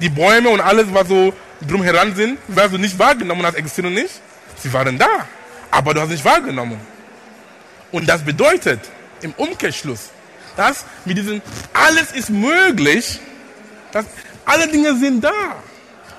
Die 0.00 0.08
Bäume 0.08 0.50
und 0.50 0.60
alles, 0.60 0.86
was 0.92 1.08
so 1.08 1.32
drumheran 1.66 2.14
sind, 2.14 2.38
was 2.48 2.70
du 2.70 2.78
nicht 2.78 2.98
wahrgenommen 2.98 3.44
hast, 3.44 3.54
existiert 3.54 3.92
nicht? 3.92 4.20
Sie 4.58 4.72
waren 4.72 4.98
da, 4.98 5.26
aber 5.70 5.94
du 5.94 6.00
hast 6.00 6.10
nicht 6.10 6.24
wahrgenommen. 6.24 6.80
Und 7.92 8.08
das 8.08 8.22
bedeutet 8.22 8.80
im 9.22 9.32
Umkehrschluss, 9.36 10.10
dass 10.56 10.84
mit 11.04 11.16
diesem 11.18 11.40
alles 11.72 12.12
ist 12.12 12.30
möglich, 12.30 13.20
dass 13.92 14.06
alle 14.44 14.68
Dinge 14.68 14.96
sind 14.96 15.22
da. 15.22 15.56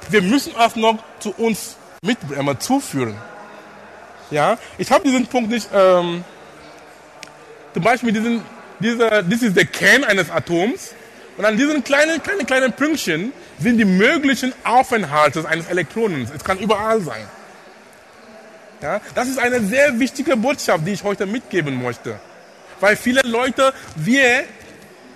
Wir 0.10 0.22
müssen 0.22 0.54
es 0.58 0.76
noch 0.76 1.04
zu 1.20 1.32
uns 1.32 1.76
mit 2.02 2.18
zuführen. 2.60 3.16
Ja, 4.32 4.58
ich 4.78 4.92
habe 4.92 5.04
diesen 5.04 5.28
Punkt 5.28 5.50
nicht, 5.50 5.70
ähm, 5.74 6.24
zum 7.74 7.84
Beispiel 7.84 8.12
diesen, 8.12 8.42
dieser, 8.80 9.24
das 9.24 9.42
ist 9.42 9.56
der 9.56 9.66
Kern 9.66 10.04
eines 10.04 10.30
Atoms 10.30 10.94
und 11.38 11.46
an 11.46 11.58
diesen 11.58 11.84
kleinen, 11.84 12.22
kleinen, 12.22 12.46
kleinen 12.46 12.74
Pünktchen 12.74 13.32
sind 13.60 13.78
die 13.78 13.86
möglichen 13.86 14.54
Aufenthalte 14.64 15.48
eines 15.48 15.68
Elektronens. 15.68 16.30
Es 16.36 16.44
kann 16.44 16.60
überall 16.60 17.02
sein. 17.02 17.28
Ja, 18.82 19.02
das 19.16 19.28
ist 19.28 19.40
eine 19.40 19.62
sehr 19.62 20.00
wichtige 20.00 20.38
Botschaft, 20.38 20.86
die 20.86 20.92
ich 20.92 21.04
heute 21.04 21.26
mitgeben 21.26 21.82
möchte. 21.82 22.20
Weil 22.80 22.96
viele 22.96 23.22
Leute, 23.22 23.74
wir 23.96 24.44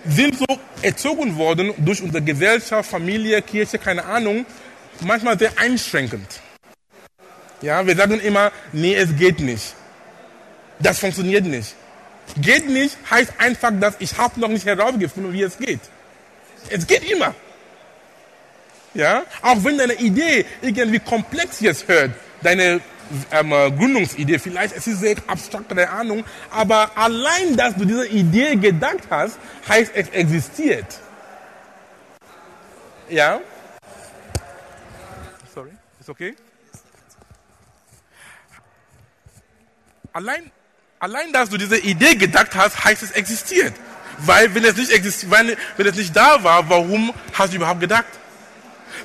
sind 0.06 0.38
so 0.40 0.46
erzogen 0.82 1.38
worden 1.38 1.74
durch 1.78 2.02
unsere 2.02 2.24
Gesellschaft, 2.24 2.90
Familie, 2.90 3.42
Kirche, 3.44 3.78
keine 3.78 4.04
Ahnung, 4.06 4.46
manchmal 5.02 5.38
sehr 5.38 5.52
einschränkend. 5.58 6.42
Ja, 7.62 7.86
wir 7.86 7.96
sagen 7.96 8.20
immer, 8.20 8.52
nee, 8.72 8.96
es 8.96 9.16
geht 9.16 9.40
nicht. 9.40 9.76
Das 10.80 10.98
funktioniert 10.98 11.46
nicht. 11.46 11.76
Geht 12.38 12.70
nicht 12.70 12.98
heißt 13.10 13.34
einfach, 13.38 13.72
dass 13.80 13.96
ich 14.00 14.18
habe 14.18 14.40
noch 14.40 14.48
nicht 14.48 14.66
herausgefunden, 14.66 15.34
wie 15.34 15.44
es 15.44 15.58
geht. 15.58 15.82
Es 16.70 16.88
geht 16.88 17.10
immer. 17.10 17.34
Ja, 18.94 19.24
auch 19.42 19.64
wenn 19.64 19.78
deine 19.78 19.94
Idee 19.94 20.46
irgendwie 20.62 21.00
komplex 21.00 21.60
jetzt 21.62 21.88
hört, 21.88 22.12
deine 22.42 22.82
ähm, 23.32 23.50
Gründungsidee, 23.50 24.40
vielleicht 24.40 24.76
es 24.76 24.88
ist 24.88 25.00
sehr 25.00 25.16
abstrakt, 25.28 25.70
keine 25.70 25.90
Ahnung, 25.90 26.26
aber 26.50 26.92
allein, 26.96 27.56
dass 27.56 27.76
du 27.76 27.86
diese 27.86 28.08
Idee 28.08 28.56
gedacht 28.56 29.04
hast, 29.10 29.38
heißt 29.68 29.92
es 29.96 30.10
existiert. 30.10 31.00
Ja? 33.10 33.40
Sorry, 35.54 35.72
ist 36.00 36.10
okay? 36.10 36.36
Allein, 40.14 40.52
allein, 41.02 41.34
dass 41.34 41.50
du 41.50 41.58
diese 41.58 41.80
Idee 41.80 42.16
gedacht 42.16 42.56
hast, 42.56 42.84
heißt 42.84 43.02
es 43.04 43.12
existiert. 43.12 43.74
Weil 44.20 44.54
wenn 44.54 44.64
es 44.64 44.78
nicht 44.78 44.92
existiert, 44.92 45.32
wenn, 45.32 45.58
wenn 45.76 45.88
es 45.88 45.96
nicht 45.96 46.16
da 46.16 46.42
war, 46.44 46.70
warum 46.70 47.12
hast 47.34 47.52
du 47.52 47.58
überhaupt 47.58 47.82
gedacht? 47.82 48.06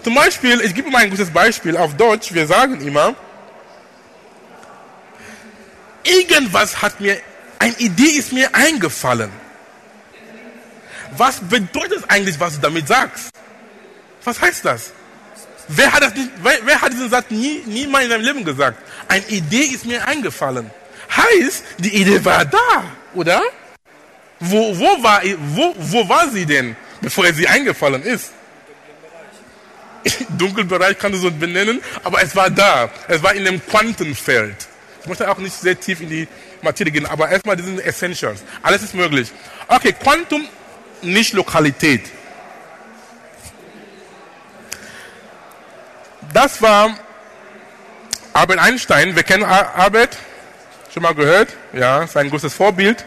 Zum 0.04 0.14
Beispiel, 0.14 0.60
ich 0.60 0.74
gebe 0.74 0.90
mal 0.90 0.98
ein 0.98 1.10
gutes 1.10 1.30
Beispiel 1.30 1.76
auf 1.76 1.96
Deutsch. 1.96 2.34
Wir 2.34 2.46
sagen 2.46 2.80
immer, 2.86 3.14
irgendwas 6.04 6.82
hat 6.82 7.00
mir, 7.00 7.18
eine 7.58 7.74
Idee 7.78 8.18
ist 8.20 8.32
mir 8.32 8.54
eingefallen. 8.54 9.30
Was 11.16 11.40
bedeutet 11.40 12.04
eigentlich, 12.08 12.38
was 12.38 12.56
du 12.56 12.60
damit 12.60 12.86
sagst? 12.86 13.30
Was 14.22 14.38
heißt 14.38 14.66
das? 14.66 14.92
Wer 15.68 15.92
hat, 15.92 16.02
das 16.02 16.14
nicht, 16.14 16.30
wer, 16.42 16.58
wer 16.64 16.80
hat 16.80 16.92
diesen 16.92 17.08
Satz 17.08 17.30
nie, 17.30 17.62
nie 17.64 17.86
mal 17.86 18.02
in 18.02 18.10
seinem 18.10 18.22
Leben 18.22 18.44
gesagt? 18.44 18.78
Eine 19.08 19.26
Idee 19.28 19.62
ist 19.62 19.86
mir 19.86 20.06
eingefallen. 20.06 20.70
Heißt, 21.14 21.64
die 21.78 21.94
Idee 21.94 22.24
war 22.24 22.44
da, 22.44 22.84
oder? 23.14 23.42
Wo, 24.40 24.78
wo, 24.78 25.02
war, 25.02 25.22
wo, 25.54 25.74
wo 25.76 26.08
war 26.08 26.28
sie 26.28 26.44
denn, 26.44 26.76
bevor 27.00 27.32
sie 27.32 27.48
eingefallen 27.48 28.02
ist? 28.02 28.32
Dunkelbereich 30.38 30.98
kann 30.98 31.12
du 31.12 31.18
so 31.18 31.30
benennen, 31.30 31.80
aber 32.04 32.22
es 32.22 32.34
war 32.36 32.50
da. 32.50 32.90
Es 33.08 33.22
war 33.22 33.34
in 33.34 33.46
einem 33.46 33.64
Quantenfeld. 33.64 34.56
Ich 35.00 35.06
möchte 35.06 35.30
auch 35.30 35.38
nicht 35.38 35.54
sehr 35.54 35.78
tief 35.78 36.00
in 36.00 36.08
die 36.08 36.28
Materie 36.62 36.92
gehen, 36.92 37.06
aber 37.06 37.28
erstmal 37.30 37.56
diesen 37.56 37.78
Essentials. 37.78 38.42
Alles 38.62 38.82
ist 38.82 38.94
möglich. 38.94 39.30
Okay, 39.68 39.92
Quantum, 39.92 40.46
nicht 41.02 41.32
Lokalität. 41.32 42.02
Das 46.32 46.60
war 46.60 46.98
Albert 48.32 48.58
Einstein. 48.58 49.14
Wir 49.16 49.22
kennen 49.22 49.44
Albert. 49.44 50.18
Schon 50.96 51.02
mal 51.02 51.14
gehört? 51.14 51.50
Ja, 51.74 52.04
ist 52.04 52.16
ein 52.16 52.30
großes 52.30 52.54
Vorbild. 52.54 53.04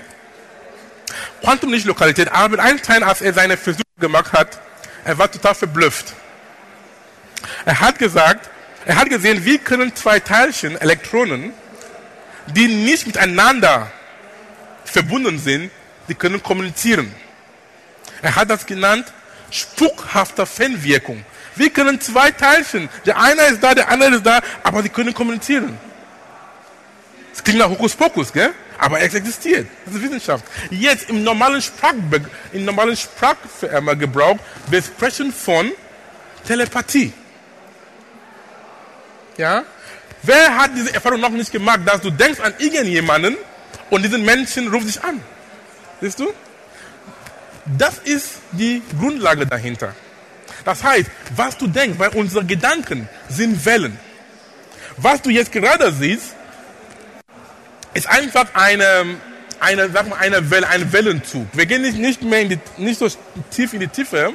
Quantum 1.41 1.71
nicht 1.71 1.87
Lokalität. 1.87 2.31
Albert 2.31 2.59
Einstein, 2.59 3.01
als 3.01 3.19
er 3.19 3.33
seine 3.33 3.57
Versuche 3.57 3.81
gemacht 3.99 4.31
hat, 4.31 4.61
er 5.05 5.17
war 5.17 5.31
total 5.31 5.55
verblüfft. 5.55 6.13
Er 7.65 7.79
hat 7.79 7.97
gesagt, 7.97 8.47
er 8.85 8.95
hat 8.95 9.09
gesehen, 9.09 9.43
wie 9.43 9.57
können 9.57 9.95
zwei 9.95 10.19
Teilchen, 10.19 10.79
Elektronen, 10.79 11.51
die 12.53 12.67
nicht 12.67 13.07
miteinander 13.07 13.91
verbunden 14.85 15.39
sind, 15.39 15.71
die 16.09 16.13
können 16.13 16.43
kommunizieren. 16.43 17.11
Er 18.21 18.35
hat 18.35 18.51
das 18.51 18.67
genannt 18.67 19.11
spukhafter 19.49 20.45
Fernwirkung. 20.45 21.25
Wie 21.55 21.71
können 21.71 21.99
zwei 21.99 22.29
Teilchen, 22.29 22.87
der 23.07 23.19
eine 23.19 23.47
ist 23.47 23.63
da, 23.63 23.73
der 23.73 23.89
andere 23.89 24.17
ist 24.17 24.25
da, 24.27 24.41
aber 24.61 24.83
sie 24.83 24.89
können 24.89 25.11
kommunizieren. 25.11 25.88
Das 27.39 27.45
klingt 27.45 27.59
nach 27.59 27.69
Hokuspokus, 27.69 28.33
gell? 28.33 28.53
aber 28.77 28.99
es 28.99 29.13
existiert. 29.13 29.65
Das 29.85 29.95
ist 29.95 30.01
Wissenschaft. 30.01 30.43
Jetzt 30.69 31.09
im 31.09 31.23
normalen, 31.23 31.61
Sprachbe 31.61 32.21
im 32.51 32.65
normalen 32.65 32.97
Sprachgebrauch, 32.97 34.37
wir 34.67 34.81
sprechen 34.81 35.31
von 35.31 35.71
Telepathie. 36.45 37.13
Ja? 39.37 39.63
Wer 40.21 40.57
hat 40.57 40.71
diese 40.75 40.93
Erfahrung 40.93 41.21
noch 41.21 41.29
nicht 41.29 41.49
gemacht, 41.49 41.79
dass 41.85 42.01
du 42.01 42.09
denkst 42.09 42.41
an 42.41 42.53
irgendjemanden 42.57 43.37
und 43.89 44.03
diesen 44.03 44.25
Menschen 44.25 44.67
ruft 44.67 44.89
dich 44.89 45.01
an? 45.01 45.21
Siehst 46.01 46.19
du? 46.19 46.33
Das 47.65 47.99
ist 47.99 48.31
die 48.51 48.81
Grundlage 48.99 49.45
dahinter. 49.45 49.95
Das 50.65 50.83
heißt, 50.83 51.09
was 51.37 51.57
du 51.57 51.67
denkst, 51.67 51.97
weil 51.99 52.09
unsere 52.09 52.43
Gedanken 52.43 53.07
sind 53.29 53.63
Wellen. 53.65 53.97
Was 54.97 55.21
du 55.21 55.29
jetzt 55.29 55.53
gerade 55.53 55.93
siehst, 55.93 56.35
ist 57.93 58.07
einfach 58.07 58.47
eine, 58.53 59.17
eine, 59.59 59.89
sag 59.89 60.07
mal, 60.09 60.17
eine 60.17 60.49
Welle, 60.49 60.67
ein 60.67 60.91
Wellenzug. 60.91 61.47
Wir 61.53 61.65
gehen 61.65 61.81
nicht, 61.81 61.97
nicht 61.97 62.23
mehr 62.23 62.45
die, 62.45 62.59
nicht 62.77 62.99
so 62.99 63.07
tief 63.51 63.73
in 63.73 63.79
die 63.81 63.87
Tiefe, 63.87 64.33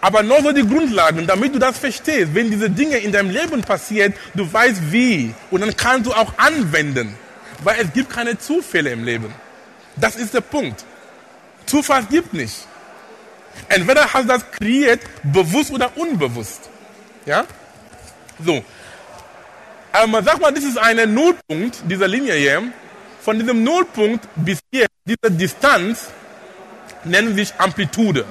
aber 0.00 0.22
nur 0.22 0.42
so 0.42 0.52
die 0.52 0.66
Grundlagen, 0.66 1.26
damit 1.26 1.54
du 1.54 1.58
das 1.58 1.78
verstehst. 1.78 2.34
Wenn 2.34 2.50
diese 2.50 2.70
Dinge 2.70 2.98
in 2.98 3.12
deinem 3.12 3.30
Leben 3.30 3.62
passieren, 3.62 4.14
du 4.34 4.50
weißt 4.50 4.92
wie. 4.92 5.34
Und 5.50 5.60
dann 5.60 5.76
kannst 5.76 6.06
du 6.06 6.12
auch 6.12 6.32
anwenden. 6.38 7.16
Weil 7.62 7.80
es 7.80 7.92
gibt 7.92 8.10
keine 8.10 8.38
Zufälle 8.38 8.90
im 8.90 9.04
Leben. 9.04 9.34
Das 9.96 10.16
ist 10.16 10.32
der 10.32 10.40
Punkt. 10.40 10.84
Zufall 11.66 12.04
gibt 12.04 12.32
nicht. 12.32 12.66
Entweder 13.68 14.12
hast 14.12 14.24
du 14.24 14.28
das 14.28 14.50
kreiert, 14.50 15.00
bewusst 15.22 15.70
oder 15.70 15.90
unbewusst. 15.96 16.70
Ja? 17.26 17.44
So. 18.44 18.64
Aber 19.92 20.22
sag 20.22 20.40
mal, 20.40 20.52
das 20.52 20.64
ist 20.64 20.78
ein 20.78 21.12
Nullpunkt 21.12 21.82
dieser 21.84 22.08
Linie 22.08 22.34
hier. 22.34 22.62
Von 23.20 23.38
diesem 23.38 23.62
Nullpunkt 23.62 24.26
bis 24.34 24.60
hier, 24.72 24.86
diese 25.04 25.30
Distanz, 25.30 26.08
nennen 27.04 27.34
sich 27.34 27.52
Amplitude. 27.58 28.24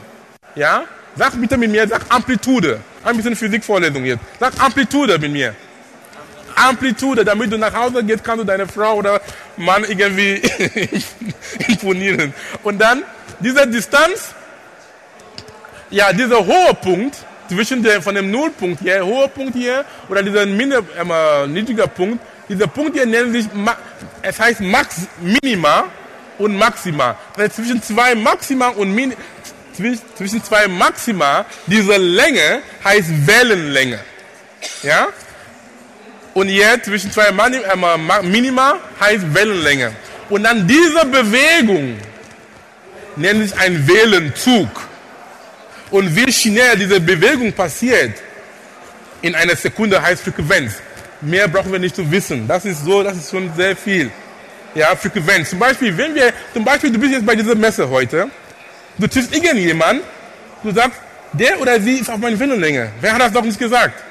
Ja? 0.55 0.83
Sag 1.15 1.39
bitte 1.39 1.57
mit 1.57 1.71
mir, 1.71 1.87
sag 1.87 2.01
Amplitude. 2.09 2.79
Ein 3.03 3.17
bisschen 3.17 3.35
Physikvorlesung 3.35 4.03
jetzt. 4.05 4.21
Sag 4.39 4.59
Amplitude 4.59 5.17
mit 5.19 5.31
mir. 5.31 5.55
Amplitude, 6.55 7.23
damit 7.23 7.51
du 7.51 7.57
nach 7.57 7.73
Hause 7.73 8.03
gehst, 8.03 8.23
kannst 8.23 8.41
du 8.41 8.45
deine 8.45 8.67
Frau 8.67 8.95
oder 8.95 9.21
Mann 9.57 9.83
irgendwie 9.85 10.35
imponieren. 11.67 12.33
Und 12.63 12.79
dann 12.79 13.03
diese 13.39 13.65
Distanz, 13.67 14.33
ja, 15.89 16.11
dieser 16.11 16.45
hohe 16.45 16.73
Punkt 16.81 17.15
zwischen 17.47 17.81
der, 17.81 18.01
von 18.01 18.15
dem 18.15 18.29
Nullpunkt 18.29 18.81
hier, 18.81 19.05
hoher 19.05 19.27
Punkt 19.27 19.55
hier 19.55 19.85
oder 20.09 20.21
dieser 20.21 20.45
mini, 20.45 20.75
äh, 20.75 21.47
niedriger 21.47 21.87
Punkt, 21.87 22.19
dieser 22.49 22.67
Punkt 22.67 22.95
hier 22.95 23.05
nennt 23.05 23.33
sich, 23.33 23.45
es 24.21 24.39
heißt 24.39 24.61
Max, 24.61 25.07
Minima 25.21 25.85
und 26.39 26.55
Maxima. 26.57 27.15
Das 27.37 27.55
zwischen 27.55 27.81
zwei 27.81 28.15
Maxima 28.15 28.69
und 28.69 28.93
Min, 28.93 29.13
zwischen 30.15 30.43
zwei 30.43 30.67
Maxima, 30.67 31.45
diese 31.67 31.95
Länge 31.97 32.61
heißt 32.83 33.27
Wellenlänge. 33.27 33.99
Ja? 34.83 35.07
Und 36.33 36.49
jetzt 36.49 36.85
zwischen 36.85 37.11
zwei 37.11 37.27
äh, 37.27 38.23
Minima 38.23 38.75
heißt 38.99 39.33
Wellenlänge. 39.33 39.93
Und 40.29 40.43
dann 40.43 40.67
diese 40.67 41.05
Bewegung 41.05 41.97
nennt 43.15 43.49
sich 43.49 43.59
ein 43.59 43.87
Wellenzug. 43.87 44.69
Und 45.91 46.15
wie 46.15 46.31
schnell 46.31 46.77
diese 46.77 46.99
Bewegung 46.99 47.51
passiert, 47.51 48.13
in 49.21 49.35
einer 49.35 49.55
Sekunde 49.55 50.01
heißt 50.01 50.23
Frequenz. 50.23 50.73
Mehr 51.21 51.47
brauchen 51.47 51.71
wir 51.71 51.79
nicht 51.79 51.95
zu 51.95 52.09
wissen. 52.09 52.47
Das 52.47 52.65
ist 52.65 52.85
so, 52.85 53.03
das 53.03 53.17
ist 53.17 53.29
schon 53.29 53.51
sehr 53.55 53.75
viel. 53.75 54.09
Ja, 54.75 54.95
Frequenz. 54.95 55.49
Zum 55.49 55.59
Beispiel, 55.59 55.95
wenn 55.97 56.15
wir, 56.15 56.31
zum 56.53 56.63
Beispiel, 56.63 56.91
du 56.91 56.99
bist 56.99 57.13
jetzt 57.13 57.25
bei 57.25 57.35
dieser 57.35 57.55
Messe 57.55 57.89
heute, 57.89 58.29
du 58.97 59.07
triffst 59.07 59.33
irgendjemand, 59.33 60.01
du 60.63 60.71
sagst, 60.71 60.99
der 61.33 61.59
oder 61.59 61.79
sie 61.81 61.97
ist 61.97 62.09
auf 62.09 62.17
meiner 62.17 62.39
Wellenlänge. 62.39 62.91
Wer 63.01 63.13
hat 63.13 63.21
das 63.21 63.33
doch 63.33 63.43
nicht 63.43 63.59
gesagt? 63.59 64.01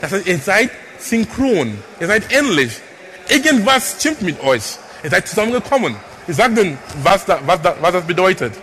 Das 0.00 0.12
heißt, 0.12 0.26
ihr 0.26 0.38
seid 0.38 0.70
synchron, 0.98 1.78
ihr 1.98 2.06
seid 2.06 2.32
ähnlich. 2.32 2.80
Irgendwas 3.28 3.96
stimmt 3.98 4.22
mit 4.22 4.40
euch. 4.42 4.62
Ihr 5.02 5.10
seid 5.10 5.26
zusammengekommen. 5.26 5.96
Ich 6.26 6.36
sage 6.36 6.54
denn, 6.54 6.78
was, 7.02 7.24
da, 7.24 7.40
was, 7.44 7.60
da, 7.62 7.74
was 7.80 7.92
das 7.92 8.06
bedeutet. 8.06 8.54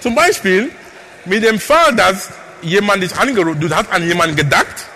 Zum 0.00 0.14
Beispiel 0.14 0.70
mit 1.24 1.42
dem 1.42 1.58
Fall, 1.58 1.94
dass 1.94 2.28
jemand 2.62 3.02
dich 3.02 3.14
angerufen, 3.16 3.58
du 3.60 3.74
hast 3.74 3.90
an 3.90 4.06
jemanden 4.06 4.36
gedacht 4.36 4.86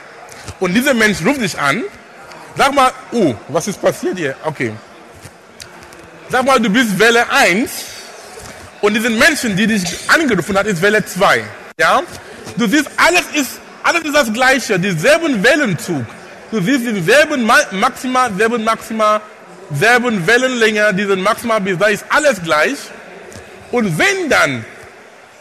und 0.60 0.74
dieser 0.74 0.94
Mensch 0.94 1.18
ruft 1.24 1.40
dich 1.40 1.58
an. 1.58 1.82
Sag 2.56 2.74
mal, 2.74 2.90
oh, 3.12 3.34
was 3.48 3.68
ist 3.68 3.80
passiert 3.80 4.18
hier? 4.18 4.34
Okay. 4.44 4.72
Sag 6.28 6.44
mal, 6.44 6.60
du 6.60 6.68
bist 6.68 6.98
Welle 6.98 7.30
1 7.30 7.70
und 8.80 8.94
diesen 8.94 9.18
Menschen, 9.18 9.56
die 9.56 9.66
dich 9.66 9.84
angerufen 10.08 10.58
hat, 10.58 10.66
ist 10.66 10.82
Welle 10.82 11.04
2. 11.04 11.44
Ja? 11.78 12.02
Du 12.56 12.66
siehst, 12.66 12.90
alles 12.96 13.24
ist, 13.34 13.60
alles 13.82 14.04
ist 14.04 14.14
das 14.14 14.32
Gleiche, 14.32 14.78
dieselben 14.78 15.42
Wellenzug. 15.42 16.04
Du 16.50 16.60
siehst 16.60 16.86
denselben 16.86 17.48
Maxima, 17.72 18.30
selben 18.36 18.64
Maxima, 18.64 19.20
selben 19.72 20.26
Wellenlänge, 20.26 20.94
diesen 20.94 21.22
Maxima 21.22 21.58
bis 21.58 21.78
da 21.78 21.86
ist 21.86 22.04
alles 22.08 22.42
gleich. 22.42 22.78
Und 23.70 23.98
wenn 23.98 24.28
dann 24.30 24.64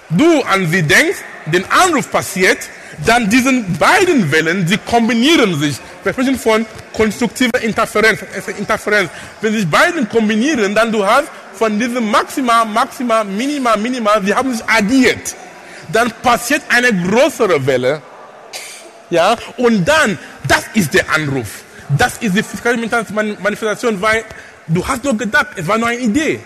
du 0.10 0.42
an 0.44 0.70
sie 0.70 0.84
denkst, 0.84 1.18
den 1.48 1.64
Anruf 1.72 2.12
passiert, 2.12 2.58
dann 3.06 3.30
diesen 3.30 3.78
beiden 3.78 4.32
Wellen, 4.32 4.68
sie 4.68 4.78
kombinieren 4.78 5.60
sich. 5.60 5.78
Wir 6.04 6.14
sprechen 6.14 6.38
von 6.38 6.66
konstruktiver 6.94 7.62
Interferenz. 7.62 8.22
Interferenz. 8.58 9.10
Wenn 9.42 9.54
sich 9.54 9.68
beiden 9.70 10.10
kombinieren, 10.10 10.74
dann 10.74 10.92
du 10.92 11.06
hast 11.06 11.28
von 11.54 11.80
diesem 11.80 12.10
Maxima, 12.10 12.66
Maxima, 12.66 13.24
Minima, 13.24 13.78
Minima, 13.78 14.20
sie 14.24 14.34
haben 14.34 14.52
sich 14.52 14.64
addiert. 14.68 15.36
Dann 15.92 16.12
passiert 16.22 16.64
eine 16.70 16.92
größere 16.94 17.66
Welle. 17.66 18.02
Ja, 19.10 19.36
und 19.58 19.86
dann, 19.86 20.18
das 20.48 20.66
ist 20.74 20.94
der 20.94 21.10
Anruf. 21.14 21.64
Das 21.98 22.18
ist 22.18 22.36
die 22.36 22.44
physikalische 22.44 23.14
Manifestation, 23.14 24.02
weil 24.02 24.26
du 24.68 24.86
hast 24.86 25.04
nur 25.04 25.16
gedacht, 25.18 25.48
es 25.56 25.66
war 25.68 25.78
nur 25.78 25.88
eine 25.88 26.00
Idee. 26.00 26.42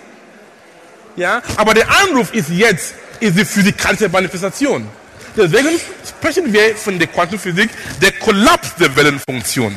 Ja, 1.16 1.42
aber 1.58 1.74
der 1.74 1.88
Anruf 2.04 2.34
ist 2.34 2.50
jetzt, 2.50 2.94
ist 3.20 3.38
die 3.38 3.46
physikalische 3.46 4.10
Manifestation. 4.10 4.88
Deswegen 5.36 5.80
sprechen 6.08 6.52
wir 6.52 6.76
von 6.76 7.00
der 7.00 7.08
Quantenphysik, 7.08 7.70
der 8.02 8.12
Kollaps 8.14 8.76
der 8.76 8.96
Wellenfunktion. 8.96 9.76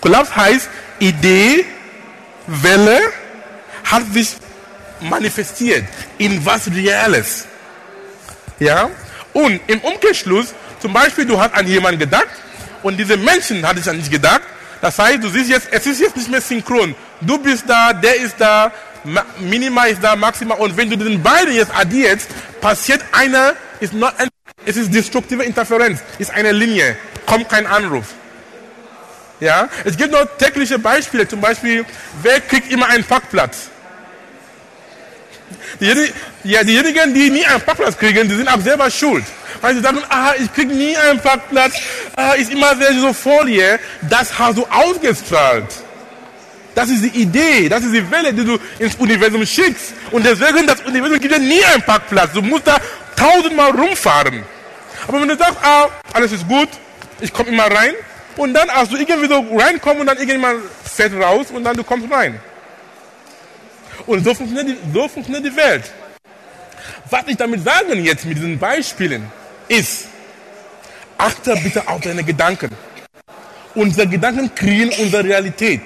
Kollaps 0.00 0.34
heißt, 0.34 0.68
Idee, 0.98 1.64
Welle, 2.46 3.00
hat 3.84 4.12
sich 4.12 4.36
manifestiert 5.00 5.84
in 6.18 6.44
was 6.44 6.70
Reales. 6.70 7.46
Ja? 8.58 8.90
Und 9.32 9.60
im 9.66 9.80
Umkehrschluss, 9.80 10.54
zum 10.80 10.92
Beispiel, 10.92 11.24
du 11.26 11.40
hast 11.40 11.54
an 11.54 11.66
jemanden 11.66 11.98
gedacht 11.98 12.28
und 12.82 12.96
diese 12.96 13.16
Menschen 13.16 13.66
hat 13.66 13.76
sich 13.76 13.88
an 13.88 13.96
nicht 13.96 14.10
gedacht. 14.10 14.42
Das 14.80 14.98
heißt, 14.98 15.22
du 15.22 15.28
siehst 15.28 15.50
jetzt, 15.50 15.68
es 15.70 15.86
ist 15.86 16.00
jetzt 16.00 16.16
nicht 16.16 16.30
mehr 16.30 16.40
synchron. 16.40 16.94
Du 17.20 17.38
bist 17.38 17.64
da, 17.68 17.92
der 17.92 18.16
ist 18.16 18.34
da, 18.38 18.72
Minima 19.38 19.84
ist 19.84 20.02
da, 20.02 20.16
Maxima. 20.16 20.54
Und 20.54 20.76
wenn 20.76 20.88
du 20.88 20.96
den 20.96 21.22
beiden 21.22 21.54
jetzt 21.54 21.74
addierst, 21.74 22.28
passiert 22.60 23.02
eine, 23.12 23.54
ist 23.80 23.92
not, 23.92 24.14
es 24.66 24.76
ist 24.76 24.94
destruktive 24.94 25.42
Interferenz, 25.44 26.00
ist 26.18 26.30
eine 26.30 26.52
Linie, 26.52 26.96
kommt 27.26 27.48
kein 27.48 27.66
Anruf. 27.66 28.06
Ja, 29.40 29.68
es 29.84 29.96
gibt 29.96 30.12
noch 30.12 30.26
tägliche 30.36 30.78
Beispiele, 30.78 31.26
zum 31.26 31.40
Beispiel, 31.40 31.84
wer 32.22 32.40
kriegt 32.40 32.70
immer 32.70 32.86
einen 32.86 33.04
Parkplatz? 33.04 33.70
Die, 35.80 36.12
ja, 36.44 36.62
diejenigen, 36.62 37.14
die 37.14 37.30
nie 37.30 37.44
einen 37.44 37.62
Parkplatz 37.62 37.96
kriegen, 37.96 38.28
die 38.28 38.34
sind 38.34 38.48
auch 38.48 38.60
selber 38.60 38.90
schuld. 38.90 39.24
Weil 39.62 39.74
sie 39.74 39.80
sagen, 39.80 40.02
ah, 40.08 40.32
ich 40.38 40.52
kriege 40.52 40.74
nie 40.74 40.96
einen 40.96 41.20
Parkplatz, 41.20 41.74
ah, 42.16 42.32
ist 42.32 42.52
immer 42.52 42.76
sehr 42.76 42.92
so 42.94 43.12
Folie. 43.12 43.78
Das 44.02 44.38
hast 44.38 44.58
du 44.58 44.66
ausgestrahlt. 44.66 45.68
Das 46.74 46.88
ist 46.88 47.02
die 47.04 47.22
Idee, 47.22 47.68
das 47.68 47.84
ist 47.84 47.92
die 47.92 48.10
Welle, 48.10 48.32
die 48.32 48.44
du 48.44 48.58
ins 48.78 48.94
Universum 48.96 49.44
schickst. 49.44 49.92
Und 50.10 50.24
deswegen, 50.24 50.66
das 50.66 50.80
Universum 50.82 51.18
gibt 51.18 51.34
dir 51.34 51.40
nie 51.40 51.64
einen 51.64 51.82
Parkplatz. 51.82 52.32
Du 52.32 52.42
musst 52.42 52.66
da 52.66 52.78
tausendmal 53.16 53.70
rumfahren. 53.72 54.44
Aber 55.06 55.20
wenn 55.20 55.28
du 55.28 55.36
sagst, 55.36 55.58
ah, 55.62 55.88
alles 56.12 56.32
ist 56.32 56.46
gut, 56.46 56.68
ich 57.20 57.32
komme 57.32 57.48
immer 57.48 57.64
rein, 57.64 57.94
und 58.36 58.54
dann, 58.54 58.70
als 58.70 58.88
du 58.88 58.96
irgendwie 58.96 59.28
so 59.28 59.44
reinkommst 59.56 60.00
und 60.00 60.06
dann 60.06 60.16
irgendjemand 60.16 60.60
fährt 60.84 61.12
raus 61.14 61.48
und 61.52 61.64
dann 61.64 61.76
du 61.76 61.84
kommst 61.84 62.10
rein. 62.10 62.40
Und 64.06 64.24
so 64.24 64.34
funktioniert, 64.34 64.78
die, 64.78 64.92
so 64.92 65.08
funktioniert 65.08 65.44
die 65.44 65.56
Welt. 65.56 65.84
Was 67.10 67.24
ich 67.26 67.36
damit 67.36 67.64
sagen 67.64 68.02
jetzt 68.04 68.24
mit 68.24 68.38
diesen 68.38 68.58
Beispielen 68.58 69.30
ist, 69.68 70.06
achte 71.18 71.54
bitte 71.56 71.86
auf 71.86 72.00
deine 72.00 72.24
Gedanken. 72.24 72.70
Unsere 73.74 74.06
Gedanken 74.06 74.54
kreieren 74.54 74.90
unsere 75.00 75.24
Realität. 75.24 75.82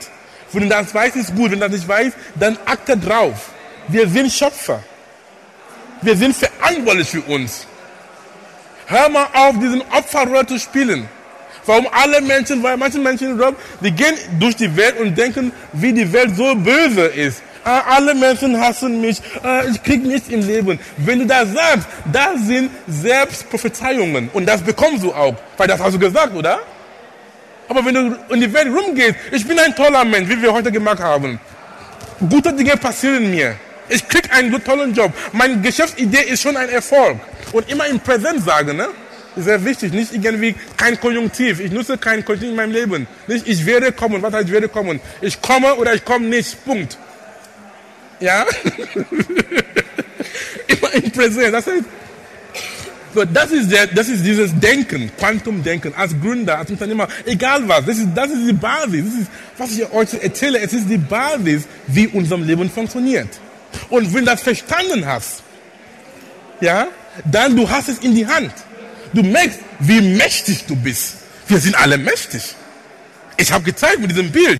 Wenn 0.55 0.62
du 0.62 0.69
das 0.69 0.95
weißt, 0.95 1.17
ist 1.17 1.35
gut. 1.35 1.51
Wenn 1.51 1.61
du 1.61 1.69
das 1.69 1.77
nicht 1.77 1.88
weißt, 1.88 2.17
dann 2.37 2.59
achte 2.64 2.97
drauf. 2.97 3.51
Wir 3.88 4.09
sind 4.09 4.33
Schöpfer. 4.33 4.83
Wir 6.01 6.17
sind 6.17 6.35
verantwortlich 6.37 7.09
für 7.09 7.23
uns. 7.23 7.67
Hör 8.87 9.09
mal 9.09 9.27
auf, 9.33 9.59
diesen 9.59 9.83
Opferrolle 9.90 10.47
zu 10.47 10.59
spielen. 10.59 11.09
Warum 11.67 11.87
alle 11.93 12.21
Menschen, 12.21 12.62
weil 12.62 12.77
manche 12.77 12.99
Menschen, 12.99 13.40
die 13.81 13.90
gehen 13.90 14.14
durch 14.38 14.55
die 14.57 14.75
Welt 14.77 15.01
und 15.01 15.17
denken, 15.17 15.51
wie 15.73 15.93
die 15.93 16.12
Welt 16.12 16.37
so 16.37 16.55
böse 16.55 17.07
ist. 17.07 17.43
Ah, 17.64 17.81
alle 17.97 18.14
Menschen 18.14 18.61
hassen 18.61 19.01
mich, 19.01 19.23
ah, 19.43 19.62
ich 19.71 19.83
krieg 19.83 20.05
nichts 20.05 20.29
im 20.29 20.47
Leben. 20.47 20.79
Wenn 20.99 21.21
du 21.21 21.27
das 21.27 21.51
sagst, 21.51 21.88
das 22.12 22.43
sind 22.43 22.71
Selbstprophezeiungen 22.87 24.29
und 24.35 24.45
das 24.45 24.61
bekommst 24.61 25.03
du 25.03 25.14
auch, 25.14 25.35
weil 25.57 25.67
das 25.67 25.81
hast 25.81 25.95
du 25.95 25.99
gesagt, 25.99 26.35
oder? 26.35 26.61
Aber 27.68 27.85
wenn 27.85 27.94
du 27.94 28.18
in 28.31 28.40
die 28.40 28.53
Welt 28.53 28.68
rumgehst, 28.68 29.14
ich 29.33 29.46
bin 29.46 29.59
ein 29.59 29.74
toller 29.74 30.05
Mensch, 30.05 30.29
wie 30.29 30.40
wir 30.40 30.53
heute 30.53 30.70
gemacht 30.70 31.00
haben. 31.00 31.40
Gute 32.29 32.53
Dinge 32.53 32.77
passieren 32.77 33.31
mir. 33.31 33.57
Ich 33.88 34.07
krieg 34.09 34.33
einen 34.35 34.62
tollen 34.64 34.94
Job. 34.94 35.12
Meine 35.33 35.61
Geschäftsidee 35.61 36.22
ist 36.22 36.42
schon 36.42 36.57
ein 36.57 36.68
Erfolg. 36.68 37.18
Und 37.53 37.68
immer 37.70 37.87
im 37.87 38.00
Präsent 38.00 38.44
sagen, 38.44 38.77
ne? 38.77 38.88
Ist 39.37 39.44
sehr 39.44 39.64
wichtig. 39.64 39.92
Nicht 39.92 40.12
irgendwie 40.12 40.55
kein 40.77 40.98
Konjunktiv. 41.00 41.61
Ich 41.61 41.72
nutze 41.72 41.98
kein 41.98 42.24
Konjunktiv 42.24 42.50
in 42.50 42.57
meinem 42.57 42.72
Leben. 42.72 43.07
Nicht 43.27 43.48
ich 43.48 43.66
werde 43.66 43.92
kommen. 43.92 44.22
Was 44.22 44.33
heißt 44.33 44.46
ich 44.46 44.53
werde 44.53 44.68
kommen? 44.68 45.00
Ich 45.20 45.42
komme 45.42 45.74
oder 45.74 45.92
ich 45.94 46.05
komme 46.05 46.27
nicht. 46.27 46.64
Punkt. 46.64 46.96
Ja? 48.20 48.46
Immer 50.68 50.94
im 50.94 51.11
Präsent. 51.11 51.53
Das 51.53 51.66
heißt, 51.66 51.85
so, 53.14 53.24
das, 53.24 53.53
ist 53.53 53.70
der, 53.70 53.87
das 53.87 54.09
ist 54.09 54.24
dieses 54.24 54.59
Denken, 54.59 55.11
Quantumdenken, 55.16 55.94
als 55.94 56.18
Gründer, 56.20 56.59
als 56.59 56.70
Unternehmer, 56.70 57.09
egal 57.24 57.66
was. 57.68 57.85
Das 57.87 57.98
ist, 57.98 58.09
das 58.14 58.31
ist 58.31 58.48
die 58.48 58.53
Basis. 58.53 59.05
Das 59.05 59.20
ist, 59.20 59.31
was 59.57 59.70
ich 59.72 59.92
euch 59.92 60.22
erzähle, 60.22 60.59
es 60.59 60.72
ist 60.72 60.88
die 60.88 60.98
Basis, 60.98 61.64
wie 61.87 62.09
unser 62.09 62.38
Leben 62.38 62.68
funktioniert. 62.68 63.29
Und 63.88 64.12
wenn 64.12 64.24
du 64.24 64.33
das 64.33 64.42
verstanden 64.42 65.07
hast, 65.07 65.42
ja, 66.61 66.88
dann 67.24 67.57
du 67.57 67.68
hast 67.68 67.88
es 67.88 67.98
in 67.98 68.14
die 68.14 68.27
Hand. 68.27 68.53
Du 69.12 69.22
merkst, 69.22 69.61
wie 69.79 70.00
mächtig 70.00 70.64
du 70.66 70.74
bist. 70.74 71.18
Wir 71.46 71.59
sind 71.59 71.77
alle 71.81 71.98
mächtig. 71.98 72.42
Ich 73.37 73.53
habe 73.53 73.64
gezeigt 73.64 74.00
mit 74.00 74.11
diesem 74.11 74.31
Bild, 74.31 74.59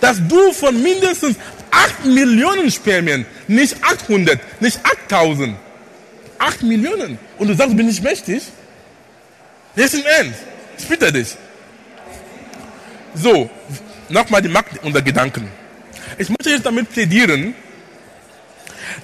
dass 0.00 0.16
du 0.26 0.52
von 0.52 0.82
mindestens 0.82 1.36
8 1.70 2.04
Millionen 2.06 2.70
Spermien, 2.70 3.26
nicht 3.48 3.76
800, 3.82 4.40
nicht 4.60 4.80
8000, 5.08 5.56
8 6.42 6.62
Millionen. 6.64 7.18
Und 7.38 7.48
du 7.48 7.54
sagst, 7.54 7.76
bin 7.76 7.88
ich 7.88 8.02
mächtig? 8.02 8.42
Jetzt 9.76 9.94
im 9.94 10.04
Ernst. 10.04 10.40
Ich 10.78 10.86
bitte 10.88 11.12
dich. 11.12 11.36
So, 13.14 13.48
nochmal 14.08 14.42
die 14.42 14.48
Macht 14.48 14.82
unter 14.82 15.02
Gedanken. 15.02 15.48
Ich 16.18 16.28
möchte 16.28 16.50
jetzt 16.50 16.66
damit 16.66 16.90
plädieren, 16.90 17.54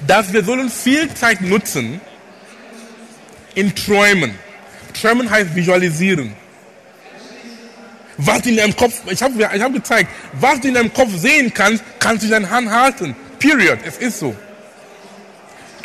dass 0.06 0.32
wir 0.32 0.44
sollen 0.44 0.68
viel 0.68 1.12
Zeit 1.14 1.40
nutzen 1.40 2.00
in 3.54 3.74
Träumen. 3.74 4.34
Träumen 5.00 5.30
heißt 5.30 5.54
visualisieren. 5.54 6.34
Was 8.16 8.42
du 8.42 8.48
in 8.48 8.56
deinem 8.56 8.74
Kopf, 8.74 9.00
ich 9.08 9.22
habe 9.22 9.48
ich 9.54 9.62
hab 9.62 9.72
gezeigt, 9.72 10.10
was 10.32 10.60
du 10.60 10.68
in 10.68 10.74
deinem 10.74 10.92
Kopf 10.92 11.10
sehen 11.16 11.54
kannst, 11.54 11.84
kannst 12.00 12.22
du 12.22 12.26
in 12.26 12.32
deiner 12.32 12.50
Hand 12.50 12.70
halten. 12.70 13.14
Period. 13.38 13.78
Es 13.84 13.98
ist 13.98 14.18
so. 14.18 14.34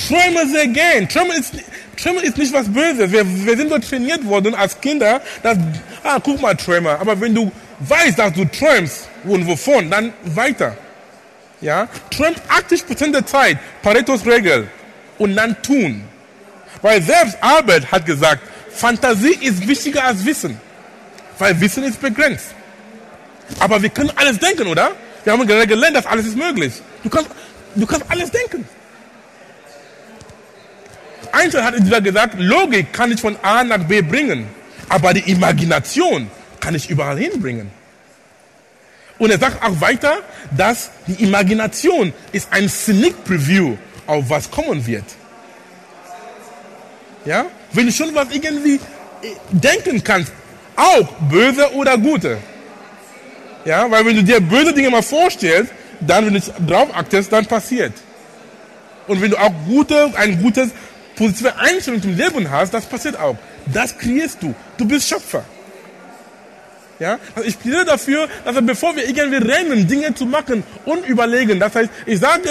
Träume 0.08 0.48
sehr 0.52 0.68
gern. 0.68 1.08
Träume 1.08 1.36
ist, 1.36 1.54
Träume 2.02 2.22
ist 2.22 2.38
nicht 2.38 2.54
was 2.54 2.68
Böses. 2.72 3.12
Wir, 3.12 3.26
wir 3.26 3.58
sind 3.58 3.72
dort 3.72 3.88
trainiert 3.88 4.26
worden 4.26 4.56
als 4.56 4.80
Kinder, 4.80 5.22
dass, 5.42 5.58
ah, 6.04 6.20
guck 6.22 6.42
mal, 6.42 6.56
Träume. 6.56 6.92
Aber 7.00 7.20
wenn 7.20 7.34
du 7.34 7.52
weißt, 7.80 8.20
dass 8.20 8.34
du 8.34 8.46
träumst 8.46 9.08
und 9.24 9.48
wovon, 9.48 9.89
dann 9.89 10.13
weiter. 10.24 10.78
Ja? 11.62 11.88
Träumt 12.10 12.42
80% 12.50 13.12
der 13.12 13.26
Zeit, 13.26 13.58
Paretos 13.82 14.26
Regel. 14.26 14.68
Und 15.18 15.36
dann 15.36 15.62
tun. 15.62 16.04
Weil 16.82 17.02
selbst 17.02 17.38
Albert 17.42 17.92
hat 17.92 18.06
gesagt, 18.06 18.42
Fantasie 18.72 19.38
ist 19.39 19.66
wichtiger 19.68 20.04
als 20.04 20.26
Wissen. 20.26 20.60
Weil 21.38 21.60
Wissen 21.62 21.84
ist 21.84 22.02
begrenzt. 22.02 22.48
Aber 23.60 23.82
wir 23.82 23.89
können 23.89 24.12
alles 24.16 24.39
denken, 24.39 24.68
oder? 24.68 24.92
Wir 25.24 25.34
haben 25.34 25.48
gelernt, 25.48 25.96
dass 25.96 26.06
alles 26.06 26.26
ist 26.26 26.36
möglich. 26.36 26.74
Du 27.04 27.10
kannst, 27.10 27.30
du 27.76 27.86
kannst 27.86 28.06
alles 28.10 28.32
denken. 28.32 28.68
Einstein 31.34 31.63
hat 31.63 31.86
wieder 31.86 32.00
gesagt, 32.00 32.36
Logik 32.38 32.93
kann 32.93 33.12
ich 33.12 33.19
von 33.19 33.36
A 33.41 33.63
nach 33.63 33.84
B 33.84 34.02
bringen, 34.02 34.48
aber 34.88 35.13
die 35.13 35.32
Imagination 35.32 36.30
kann 36.60 36.76
ich 36.76 36.89
überall 36.89 37.17
hinbringen. 37.17 37.72
Und 39.17 39.32
er 39.32 39.39
sagt 39.39 39.63
auch 39.63 39.82
weiter, 39.82 40.17
dass 40.56 40.91
die 41.08 41.24
Imagination 41.24 42.13
ist 42.32 42.48
ein 42.52 42.69
Sneak 42.69 43.24
Preview 43.24 43.78
auf 44.06 44.30
was 44.30 44.50
kommen 44.50 44.86
wird. 44.86 45.06
Ja? 47.26 47.46
Wenn 47.72 47.88
du 47.88 47.91
schon 47.91 48.13
was 48.13 48.28
irgendwie 48.32 48.76
äh, 48.76 48.80
denken 49.52 50.04
kannst, 50.04 50.32
auch 50.76 51.08
böse 51.30 51.74
oder 51.74 51.98
gute. 51.98 52.38
Ja, 53.65 53.89
weil 53.89 54.06
wenn 54.06 54.15
du 54.17 54.24
dir 54.24 54.41
böse 54.41 54.74
Dinge 54.74 54.89
mal 54.89 55.02
vorstellst, 55.02 55.72
dann, 56.02 56.26
wenn 56.26 56.34
du 56.34 56.65
drauf 56.67 56.89
achtest, 56.93 57.32
dann 57.32 57.46
passiert. 57.46 57.93
Und 59.08 59.22
wenn 59.22 59.32
du 59.32 59.38
auch 59.38 59.54
gute, 59.67 60.12
ein 60.15 60.41
gutes, 60.41 60.72
positive 61.15 61.56
Einstellung 61.58 62.02
zum 62.02 62.15
Leben 62.15 62.49
hast, 62.49 62.73
das 62.73 62.86
passiert 62.86 63.19
auch. 63.19 63.38
Das 63.65 63.97
kreierst 63.97 64.41
du. 64.41 64.54
Du 64.78 64.86
bist 64.86 65.08
Schöpfer. 65.08 65.43
Ja? 66.99 67.19
Also 67.36 67.47
ich 67.47 67.60
plädiere 67.60 67.86
dafür, 67.86 68.28
dass 68.45 68.56
wir, 68.56 68.62
bevor 68.62 68.95
wir 68.95 69.08
irgendwie 69.08 69.38
rennen, 69.38 69.88
Dinge 69.88 70.13
zu 70.13 70.26
machen 70.26 70.63
und 70.86 71.06
überlegen. 71.06 71.60
Das 71.60 71.76
heißt, 71.76 71.89
ich 72.06 72.19
sage, 72.19 72.49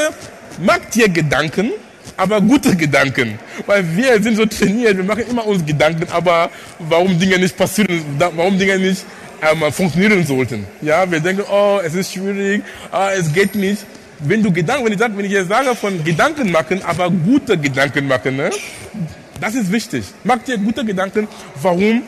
mach 0.60 0.78
dir 0.90 1.08
Gedanken, 1.08 1.72
aber 2.16 2.40
gute 2.40 2.76
Gedanken. 2.76 3.38
Weil 3.66 3.96
wir 3.96 4.22
sind 4.22 4.36
so 4.36 4.46
trainiert, 4.46 4.96
wir 4.96 5.04
machen 5.04 5.24
immer 5.28 5.46
uns 5.46 5.64
Gedanken, 5.64 6.06
aber 6.10 6.50
warum 6.78 7.18
Dinge 7.18 7.38
nicht 7.38 7.56
passieren, 7.56 8.04
warum 8.18 8.58
Dinge 8.58 8.78
nicht 8.78 9.04
ähm, 9.42 9.72
funktionieren 9.72 10.24
sollten. 10.26 10.66
Ja, 10.80 11.10
wir 11.10 11.20
denken, 11.20 11.44
oh, 11.50 11.80
es 11.82 11.94
ist 11.94 12.12
schwierig, 12.12 12.62
ah, 12.90 13.10
es 13.10 13.32
geht 13.32 13.54
nicht. 13.54 13.84
Wenn 14.24 14.42
du 14.42 14.52
Gedanken, 14.52 14.84
wenn 14.84 14.92
ich, 14.92 14.98
sage, 14.98 15.16
wenn 15.16 15.24
ich 15.24 15.32
jetzt 15.32 15.48
sage 15.48 15.74
von 15.74 16.02
Gedanken 16.04 16.50
machen, 16.50 16.80
aber 16.84 17.10
gute 17.10 17.58
Gedanken 17.58 18.06
machen, 18.06 18.36
ne? 18.36 18.50
das 19.40 19.54
ist 19.54 19.70
wichtig. 19.72 20.04
Mach 20.22 20.38
dir 20.38 20.56
gute 20.58 20.84
Gedanken, 20.84 21.26
warum 21.60 22.02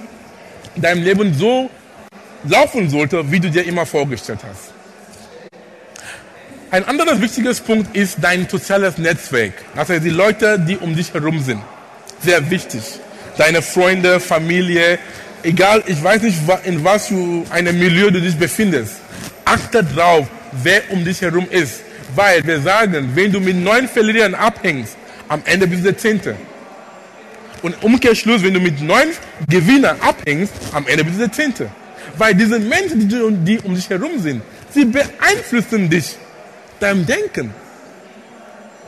dein 0.77 1.03
Leben 1.03 1.35
so 1.35 1.69
laufen 2.45 2.89
sollte, 2.89 3.31
wie 3.31 3.41
du 3.41 3.51
dir 3.51 3.65
immer 3.67 3.85
vorgestellt 3.85 4.41
hast. 4.49 4.73
Ein 6.71 6.85
anderes 6.87 7.21
wichtiges 7.21 7.61
Punkt 7.61 7.97
ist 7.97 8.19
dein 8.21 8.49
soziales 8.49 8.99
Netzwerk. 8.99 9.53
Also 9.77 9.99
die 9.99 10.11
Leute, 10.11 10.59
die 10.59 10.77
um 10.77 10.95
dich 10.95 11.13
herum 11.15 11.41
sind. 11.41 11.61
Sehr 12.21 12.51
wichtig. 12.51 12.83
Deine 13.37 13.63
Freunde, 13.63 14.19
Familie, 14.21 14.99
egal, 15.43 15.83
ich 15.87 16.03
weiß 16.03 16.23
nicht, 16.23 16.39
in 16.65 16.83
was 16.85 17.09
für 17.09 17.45
einem 17.51 17.79
Milieu 17.79 18.11
du 18.11 18.21
dich 18.21 18.37
befindest. 18.37 18.95
Achte 19.45 19.85
drauf, 19.85 20.27
wer 20.63 20.83
um 20.91 21.05
dich 21.05 21.21
herum 21.21 21.47
ist. 21.51 21.83
Weil 22.15 22.45
wir 22.47 22.61
sagen, 22.61 23.11
wenn 23.15 23.33
du 23.33 23.41
mit 23.41 23.57
neun 23.57 23.89
Verlierern 23.89 24.35
abhängst, 24.35 24.97
am 25.29 25.43
Ende 25.45 25.67
bist 25.67 25.81
du 25.81 25.85
der 25.85 25.99
Zehnte. 25.99 26.37
Und 27.63 27.83
Umkehrschluss, 27.83 28.43
wenn 28.43 28.55
du 28.55 28.61
mit 28.61 28.81
neun 28.81 29.09
Gewinnern 29.49 29.97
abhängst, 30.01 30.53
am 30.73 30.87
Ende 30.87 31.05
bist 31.05 31.17
du 31.17 31.21
der 31.21 31.33
Zehnte. 31.33 31.71
Weil 32.17 32.35
diese 32.35 32.59
Menschen, 32.59 33.01
die, 33.01 33.09
die 33.09 33.59
um 33.61 33.75
dich 33.75 33.89
herum 33.89 34.19
sind, 34.21 34.43
sie 34.71 34.85
beeinflussen 34.85 35.89
dich 35.89 36.17
deinem 36.79 37.07
Denken. 37.07 37.53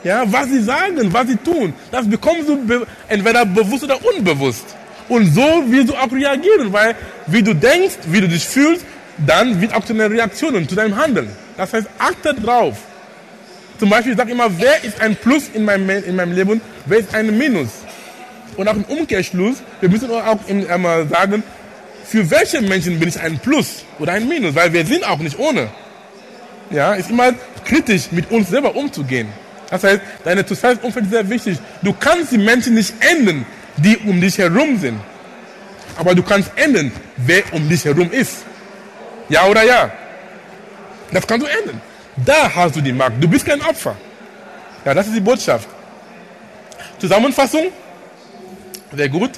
Ja, 0.04 0.22
was 0.26 0.48
sie 0.48 0.62
sagen, 0.62 1.12
was 1.12 1.26
sie 1.26 1.36
tun, 1.36 1.72
das 1.90 2.08
bekommst 2.08 2.48
du 2.48 2.64
be 2.64 2.86
entweder 3.08 3.44
bewusst 3.44 3.84
oder 3.84 3.98
unbewusst. 4.04 4.76
Und 5.08 5.34
so 5.34 5.64
wirst 5.68 5.88
du 5.88 5.94
auch 5.94 6.12
reagieren, 6.12 6.72
weil 6.72 6.94
wie 7.26 7.42
du 7.42 7.54
denkst, 7.54 7.96
wie 8.06 8.20
du 8.20 8.28
dich 8.28 8.46
fühlst, 8.46 8.84
dann 9.18 9.60
wird 9.60 9.74
auch 9.74 9.84
deine 9.84 10.10
Reaktion 10.10 10.68
zu 10.68 10.74
deinem 10.74 10.96
Handeln. 10.96 11.28
Das 11.56 11.72
heißt, 11.72 11.86
achte 11.98 12.34
drauf. 12.34 12.76
Zum 13.78 13.90
Beispiel, 13.90 14.12
ich 14.12 14.18
sage 14.18 14.32
immer, 14.32 14.48
wer 14.58 14.82
ist 14.84 15.00
ein 15.00 15.16
Plus 15.16 15.50
in 15.52 15.64
meinem, 15.64 15.88
in 15.90 16.16
meinem 16.16 16.32
Leben, 16.32 16.60
wer 16.86 16.98
ist 16.98 17.14
ein 17.14 17.36
Minus. 17.36 17.68
Und 18.56 18.68
auch 18.68 18.74
im 18.74 18.84
Umkehrschluss, 18.84 19.56
wir 19.80 19.88
müssen 19.88 20.10
auch 20.10 20.38
immer 20.48 21.06
sagen, 21.06 21.42
für 22.06 22.30
welche 22.30 22.62
Menschen 22.62 22.98
bin 22.98 23.08
ich 23.08 23.20
ein 23.20 23.38
Plus 23.38 23.84
oder 23.98 24.12
ein 24.12 24.26
Minus, 24.28 24.54
weil 24.54 24.72
wir 24.72 24.86
sind 24.86 25.06
auch 25.06 25.18
nicht 25.18 25.38
ohne. 25.38 25.68
Ja, 26.70 26.94
ist 26.94 27.10
immer 27.10 27.32
kritisch 27.64 28.10
mit 28.12 28.30
uns 28.30 28.48
selber 28.48 28.74
umzugehen. 28.74 29.28
Das 29.70 29.84
heißt, 29.84 30.00
deine 30.24 30.46
soziales 30.46 30.78
Umfeld 30.78 31.06
ist 31.06 31.10
sehr 31.10 31.28
wichtig. 31.28 31.58
Du 31.82 31.92
kannst 31.92 32.32
die 32.32 32.38
Menschen 32.38 32.74
nicht 32.74 32.94
ändern, 33.00 33.44
die 33.76 33.96
um 33.98 34.20
dich 34.20 34.38
herum 34.38 34.78
sind. 34.78 34.98
Aber 35.96 36.14
du 36.14 36.22
kannst 36.22 36.50
ändern, 36.56 36.92
wer 37.16 37.42
um 37.52 37.68
dich 37.68 37.84
herum 37.84 38.10
ist. 38.10 38.44
Ja 39.28 39.46
oder 39.46 39.64
ja? 39.64 39.92
Das 41.10 41.26
kannst 41.26 41.46
du 41.46 41.50
ändern. 41.50 41.80
Da 42.16 42.50
hast 42.54 42.76
du 42.76 42.80
die 42.80 42.92
Macht. 42.92 43.14
Du 43.20 43.28
bist 43.28 43.44
kein 43.44 43.60
Opfer. 43.60 43.94
Ja, 44.84 44.94
das 44.94 45.06
ist 45.06 45.16
die 45.16 45.20
Botschaft. 45.20 45.68
Zusammenfassung? 46.98 47.66
Sehr 48.94 49.08
gut. 49.08 49.32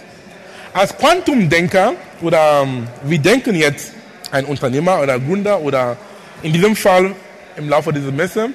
Als 0.72 0.96
Quantumdenker 0.96 1.94
oder 2.20 2.62
ähm, 2.62 2.86
wir 3.02 3.18
denken 3.18 3.54
jetzt 3.54 3.92
ein 4.30 4.44
Unternehmer 4.44 5.00
oder 5.00 5.18
Gründer 5.18 5.60
oder 5.60 5.96
in 6.42 6.52
diesem 6.52 6.76
Fall 6.76 7.14
im 7.56 7.68
Laufe 7.68 7.92
dieser 7.92 8.12
Messe, 8.12 8.50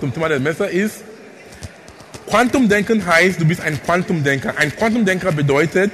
zum 0.00 0.12
Thema 0.12 0.28
der 0.28 0.40
Messe 0.40 0.66
ist, 0.66 1.04
Quantumdenken 2.26 3.04
heißt, 3.06 3.40
du 3.40 3.44
bist 3.44 3.60
ein 3.60 3.80
Quantumdenker. 3.82 4.54
Ein 4.56 4.74
Quantumdenker 4.74 5.32
bedeutet, 5.32 5.92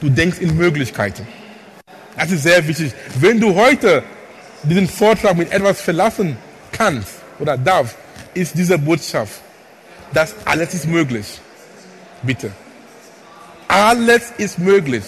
du 0.00 0.08
denkst 0.08 0.38
in 0.38 0.56
Möglichkeiten. 0.56 1.26
Das 2.16 2.30
ist 2.30 2.42
sehr 2.42 2.66
wichtig. 2.66 2.92
Wenn 3.16 3.40
du 3.40 3.54
heute 3.54 4.02
diesen 4.62 4.88
Vortrag 4.88 5.36
mit 5.36 5.52
etwas 5.52 5.80
verlassen 5.80 6.36
kannst 6.70 7.10
oder 7.38 7.56
darfst, 7.56 7.96
ist 8.34 8.56
diese 8.56 8.78
Botschaft, 8.78 9.40
dass 10.12 10.34
alles 10.44 10.74
ist 10.74 10.86
möglich. 10.86 11.40
Bitte. 12.22 12.50
Alles 13.68 14.32
ist 14.38 14.58
möglich. 14.58 15.04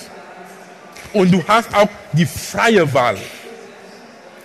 Und 1.13 1.33
du 1.33 1.45
hast 1.47 1.73
auch 1.75 1.89
die 2.13 2.27
freie 2.27 2.93
Wahl. 2.93 3.17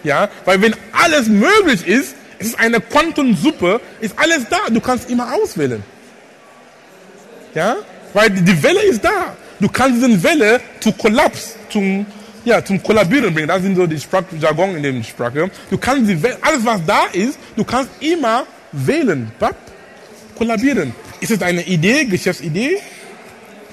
Ja, 0.03 0.29
weil 0.45 0.61
wenn 0.61 0.75
alles 0.91 1.27
möglich 1.27 1.85
ist, 1.85 2.15
es 2.37 2.47
ist 2.47 2.59
eine 2.59 2.79
Quantensuppe, 2.79 3.81
ist 3.99 4.17
alles 4.17 4.45
da. 4.49 4.57
Du 4.69 4.79
kannst 4.79 5.09
immer 5.09 5.33
auswählen. 5.33 5.83
Ja, 7.53 7.77
weil 8.13 8.29
die 8.29 8.63
Welle 8.63 8.81
ist 8.83 9.03
da. 9.03 9.35
Du 9.59 9.67
kannst 9.67 10.01
diese 10.01 10.23
Welle 10.23 10.61
zu 10.79 10.93
Kollaps, 10.93 11.55
zum, 11.69 12.05
ja, 12.45 12.63
zum 12.63 12.81
Kollabieren 12.81 13.33
bringen. 13.33 13.47
Das 13.47 13.61
sind 13.61 13.75
so 13.75 13.85
die 13.85 13.99
Sprachjargon 13.99 14.75
in 14.75 14.83
der 14.83 15.03
Sprache. 15.03 15.49
Du 15.69 15.77
kannst 15.77 16.07
Welle, 16.21 16.37
alles 16.41 16.65
was 16.65 16.81
da 16.85 17.05
ist, 17.11 17.37
du 17.55 17.63
kannst 17.63 17.89
immer 17.99 18.45
wählen. 18.71 19.31
Bap, 19.39 19.55
kollabieren. 20.37 20.93
Ist 21.19 21.31
es 21.31 21.41
eine 21.41 21.61
Idee, 21.63 22.05
Geschäftsidee? 22.05 22.77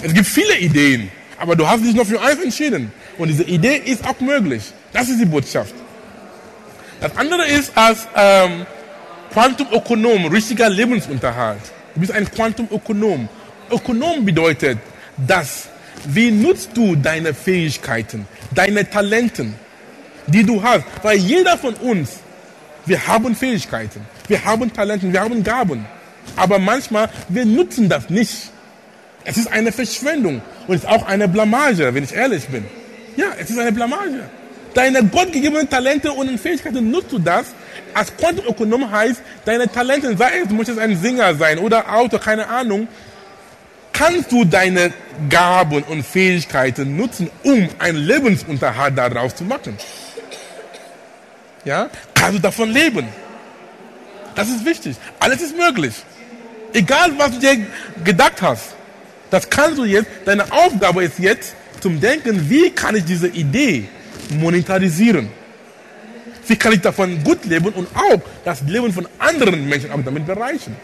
Es 0.02 0.12
gibt 0.12 0.26
viele 0.26 0.58
Ideen, 0.58 1.10
aber 1.38 1.56
du 1.56 1.66
hast 1.66 1.82
dich 1.84 1.94
noch 1.94 2.06
für 2.06 2.20
eins 2.20 2.42
entschieden. 2.42 2.92
Und 3.18 3.28
diese 3.28 3.44
Idee 3.44 3.80
ist 3.84 4.06
auch 4.06 4.20
möglich. 4.20 4.62
Das 4.92 5.08
ist 5.08 5.20
die 5.20 5.24
Botschaft. 5.24 5.74
Das 7.00 7.16
andere 7.16 7.46
ist 7.46 7.76
als 7.76 8.06
ähm, 8.14 8.66
Quantumökonom, 9.32 10.26
richtiger 10.26 10.68
Lebensunterhalt. 10.68 11.60
Du 11.94 12.00
bist 12.00 12.12
ein 12.12 12.30
Quantumökonom. 12.30 13.28
Ökonom 13.70 14.24
bedeutet 14.24 14.78
das, 15.16 15.68
wie 16.06 16.30
nutzt 16.30 16.70
du 16.74 16.94
deine 16.94 17.34
Fähigkeiten, 17.34 18.26
deine 18.56 18.88
Talenten, 18.88 19.54
die 20.26 20.42
du 20.42 20.62
hast? 20.62 20.84
Weil 21.02 21.18
jeder 21.18 21.56
von 21.56 21.74
uns, 21.74 22.18
wir 22.84 23.06
haben 23.06 23.34
Fähigkeiten, 23.36 24.00
wir 24.26 24.44
haben 24.44 24.72
Talenten, 24.72 25.12
wir 25.12 25.20
haben 25.20 25.42
Gaben. 25.44 25.86
Aber 26.34 26.58
manchmal, 26.58 27.08
wir 27.28 27.44
nutzen 27.46 27.88
das 27.88 28.10
nicht. 28.10 28.50
Es 29.24 29.36
ist 29.36 29.52
eine 29.52 29.72
Verschwendung 29.72 30.42
und 30.66 30.74
es 30.74 30.82
ist 30.82 30.88
auch 30.88 31.06
eine 31.06 31.28
Blamage, 31.28 31.94
wenn 31.94 32.04
ich 32.04 32.12
ehrlich 32.12 32.46
bin. 32.48 32.64
Ja, 33.16 33.26
es 33.38 33.50
ist 33.50 33.58
eine 33.58 33.72
Blamage. 33.72 34.28
Deine 34.74 35.02
gottgegebenen 35.04 35.70
Talente 35.70 36.12
und 36.12 36.38
Fähigkeiten 36.38 36.90
nutzt 36.90 37.10
du 37.10 37.18
das. 37.18 37.46
Als 37.94 38.14
Quantum-Ökonom 38.16 38.90
heißt, 38.90 39.22
deine 39.44 39.70
Talente, 39.72 40.14
sei 40.16 40.40
es, 40.42 40.48
du 40.48 40.54
möchtest 40.54 40.78
ein 40.78 40.96
Sänger 41.00 41.34
sein 41.34 41.58
oder 41.58 41.92
Autor, 41.94 42.20
keine 42.20 42.46
Ahnung, 42.46 42.86
kannst 43.96 44.30
du 44.30 44.44
deine 44.44 44.92
Gaben 45.30 45.82
und 45.84 46.04
Fähigkeiten 46.04 46.96
nutzen, 46.96 47.30
um 47.42 47.68
einen 47.78 47.98
Lebensunterhalt 47.98 48.96
daraus 48.96 49.34
zu 49.34 49.44
machen. 49.44 49.76
Ja, 51.64 51.88
kannst 52.14 52.38
du 52.38 52.42
davon 52.42 52.70
leben. 52.70 53.08
Das 54.34 54.48
ist 54.48 54.64
wichtig. 54.64 54.96
Alles 55.18 55.40
ist 55.40 55.56
möglich. 55.56 55.94
Egal, 56.72 57.12
was 57.16 57.32
du 57.32 57.38
dir 57.38 57.66
gedacht 58.04 58.42
hast, 58.42 58.74
das 59.30 59.48
kannst 59.48 59.78
du 59.78 59.84
jetzt, 59.84 60.08
deine 60.26 60.44
Aufgabe 60.52 61.04
ist 61.04 61.18
jetzt 61.18 61.54
zum 61.80 61.98
Denken, 62.00 62.48
wie 62.50 62.70
kann 62.70 62.94
ich 62.94 63.04
diese 63.04 63.28
Idee 63.28 63.88
monetarisieren? 64.30 65.30
Wie 66.46 66.56
kann 66.56 66.72
ich 66.72 66.80
davon 66.80 67.24
gut 67.24 67.44
leben 67.44 67.68
und 67.70 67.88
auch 67.96 68.20
das 68.44 68.60
Leben 68.62 68.92
von 68.92 69.08
anderen 69.18 69.66
Menschen 69.68 69.90
auch 69.90 70.02
damit 70.04 70.26
bereichern? 70.26 70.76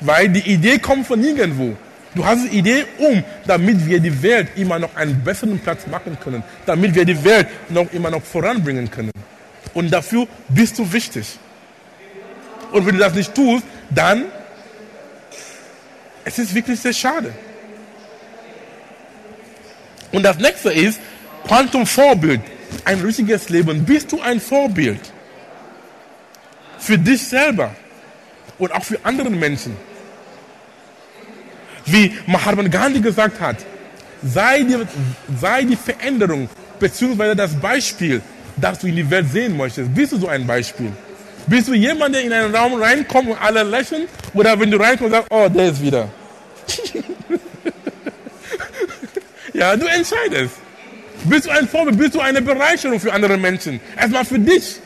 Weil 0.00 0.28
die 0.28 0.52
Idee 0.52 0.78
kommt 0.78 1.06
von 1.06 1.20
nirgendwo. 1.20 1.76
Du 2.14 2.24
hast 2.24 2.44
die 2.44 2.58
Idee 2.58 2.84
um, 2.98 3.24
damit 3.46 3.86
wir 3.86 3.98
die 3.98 4.22
Welt 4.22 4.48
immer 4.56 4.78
noch 4.78 4.94
einen 4.96 5.22
besseren 5.24 5.58
Platz 5.58 5.86
machen 5.86 6.18
können, 6.22 6.42
damit 6.66 6.94
wir 6.94 7.04
die 7.04 7.24
Welt 7.24 7.48
noch 7.70 7.90
immer 7.92 8.10
noch 8.10 8.22
voranbringen 8.22 8.90
können. 8.90 9.10
Und 9.72 9.90
dafür 9.90 10.26
bist 10.48 10.78
du 10.78 10.92
wichtig. 10.92 11.38
Und 12.70 12.86
wenn 12.86 12.94
du 12.94 13.00
das 13.00 13.14
nicht 13.14 13.34
tust, 13.34 13.64
dann 13.90 14.26
es 16.24 16.38
ist 16.38 16.54
wirklich 16.54 16.78
sehr 16.80 16.92
schade. 16.92 17.32
Und 20.12 20.22
das 20.22 20.38
nächste 20.38 20.72
ist 20.72 21.00
Quantum 21.46 21.86
Vorbild. 21.86 22.40
Ein 22.84 23.00
richtiges 23.00 23.48
Leben. 23.48 23.84
Bist 23.84 24.12
du 24.12 24.20
ein 24.20 24.40
Vorbild? 24.40 25.00
Für 26.78 26.98
dich 26.98 27.22
selber 27.22 27.74
und 28.58 28.72
auch 28.72 28.84
für 28.84 28.98
andere 29.02 29.30
Menschen. 29.30 29.76
Wie 31.86 32.16
Mahatma 32.26 32.62
Gandhi 32.62 33.00
gesagt 33.00 33.40
hat, 33.40 33.56
sei 34.22 34.62
die, 34.62 34.76
sei 35.40 35.64
die 35.64 35.76
Veränderung 35.76 36.48
bzw. 36.78 37.34
das 37.34 37.54
Beispiel, 37.54 38.20
das 38.56 38.78
du 38.78 38.86
in 38.86 38.96
die 38.96 39.10
Welt 39.10 39.30
sehen 39.30 39.56
möchtest. 39.56 39.94
Bist 39.94 40.12
du 40.12 40.18
so 40.18 40.28
ein 40.28 40.46
Beispiel? 40.46 40.92
Bist 41.46 41.68
du 41.68 41.74
jemand, 41.74 42.14
der 42.14 42.22
in 42.22 42.32
einen 42.32 42.54
Raum 42.54 42.80
reinkommt 42.80 43.30
und 43.30 43.36
alle 43.40 43.62
lächeln? 43.64 44.06
Oder 44.34 44.58
wenn 44.58 44.70
du 44.70 44.78
reinkommst 44.78 45.02
und 45.02 45.10
sagst, 45.10 45.28
oh, 45.30 45.48
der 45.48 45.70
ist 45.70 45.82
wieder. 45.82 46.08
ja, 49.52 49.76
du 49.76 49.86
entscheidest. 49.86 50.54
Bist 51.24 51.46
du 51.46 51.50
ein 51.50 51.68
Vorbild? 51.68 51.98
Bist 51.98 52.14
du 52.14 52.20
eine 52.20 52.40
Bereicherung 52.42 53.00
für 53.00 53.12
andere 53.12 53.36
Menschen? 53.36 53.80
Erstmal 53.96 54.24
für 54.24 54.38
dich. 54.38 54.76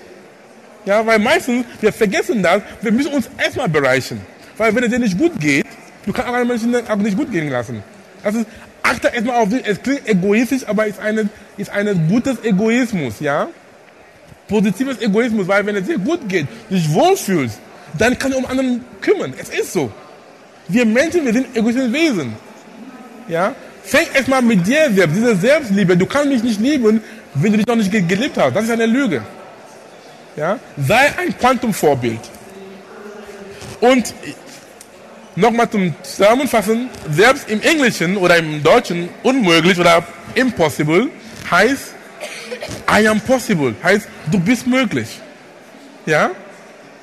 Ja, 0.85 1.05
weil 1.05 1.19
meistens, 1.19 1.67
wir 1.81 1.93
vergessen 1.93 2.43
das, 2.43 2.63
wir 2.81 2.93
müssen 2.93 3.13
uns 3.13 3.29
erstmal 3.39 3.69
bereichern. 3.69 4.21
Weil 4.57 4.75
wenn 4.75 4.85
es 4.85 4.91
dir 4.91 4.99
nicht 4.99 5.19
gut 5.19 5.39
geht, 5.39 5.67
du 6.07 6.13
kannst 6.13 6.29
anderen 6.29 6.49
Menschen 6.49 6.75
auch 6.89 6.97
nicht 6.97 7.17
gut 7.17 7.31
gehen 7.31 7.51
lassen. 7.51 7.83
Das 8.23 8.35
ist, 8.35 8.47
achte 8.83 9.09
erstmal 9.09 9.37
auf 9.37 9.49
dich. 9.49 9.63
Es 9.65 9.83
klingt 9.83 10.09
egoistisch, 10.09 10.63
aber 10.67 10.87
ist 10.87 11.01
eine, 11.01 11.29
ist 11.57 11.71
ein 11.71 12.09
gutes 12.09 12.43
Egoismus, 12.43 13.21
ja? 13.21 13.49
Positives 14.49 15.01
Egoismus, 15.01 15.49
weil 15.49 15.67
wenn 15.67 15.77
es 15.77 15.87
dir 15.87 15.99
gut 15.99 16.29
geht, 16.29 16.47
dich 16.71 16.93
wohlfühlst, 16.93 17.59
dann 17.99 18.19
kannst 18.19 18.37
du 18.37 18.41
um 18.41 18.47
anderen 18.47 18.85
kümmern. 19.01 19.35
Es 19.37 19.49
ist 19.49 19.73
so. 19.73 19.91
Wir 20.69 20.85
Menschen, 20.87 21.25
wir 21.25 21.33
sind 21.33 21.57
egoistische 21.57 21.93
Wesen. 21.93 22.35
Ja? 23.29 23.55
Fäng 23.83 24.07
erstmal 24.15 24.43
mit 24.43 24.67
dir 24.67 24.91
selbst, 24.93 25.17
diese 25.17 25.37
Selbstliebe. 25.37 25.97
Du 25.97 26.07
kannst 26.07 26.29
mich 26.29 26.43
nicht 26.43 26.61
lieben, 26.61 27.03
wenn 27.35 27.53
du 27.53 27.59
dich 27.59 27.67
noch 27.67 27.77
nicht 27.77 27.91
ge 27.91 28.03
gelebt 28.03 28.37
hast. 28.37 28.55
Das 28.55 28.65
ist 28.65 28.71
eine 28.71 28.87
Lüge. 28.87 29.23
Ja? 30.37 30.59
Sei 30.77 31.13
ein 31.19 31.37
Quantumvorbild. 31.39 32.21
Und 33.81 34.15
nochmal 35.37 35.71
zum 35.71 35.95
Zusammenfassen, 36.03 36.89
selbst 37.11 37.49
im 37.49 37.61
Englischen 37.63 38.17
oder 38.17 38.37
im 38.39 38.63
Deutschen 38.63 39.09
unmöglich 39.23 39.79
oder 39.79 40.05
impossible 40.35 41.09
heißt 41.51 41.95
I 42.91 43.07
am 43.07 43.21
possible, 43.21 43.75
heißt 43.83 44.09
du 44.31 44.41
bist 44.41 44.67
möglich. 44.67 45.21
Ja? 46.07 46.31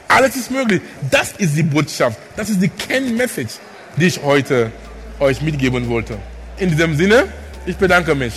Alles 0.07 0.35
ist 0.35 0.51
möglich. 0.51 0.81
Das 1.09 1.31
ist 1.33 1.55
die 1.55 1.63
Botschaft. 1.63 2.17
Das 2.35 2.49
ist 2.49 2.61
die 2.61 2.69
Kernmessage, 2.69 3.53
die 3.97 4.07
ich 4.07 4.21
heute 4.21 4.71
euch 5.19 5.41
mitgeben 5.41 5.87
wollte. 5.89 6.17
In 6.57 6.69
diesem 6.69 6.95
Sinne, 6.95 7.27
ich 7.65 7.77
bedanke 7.77 8.13
mich. 8.13 8.33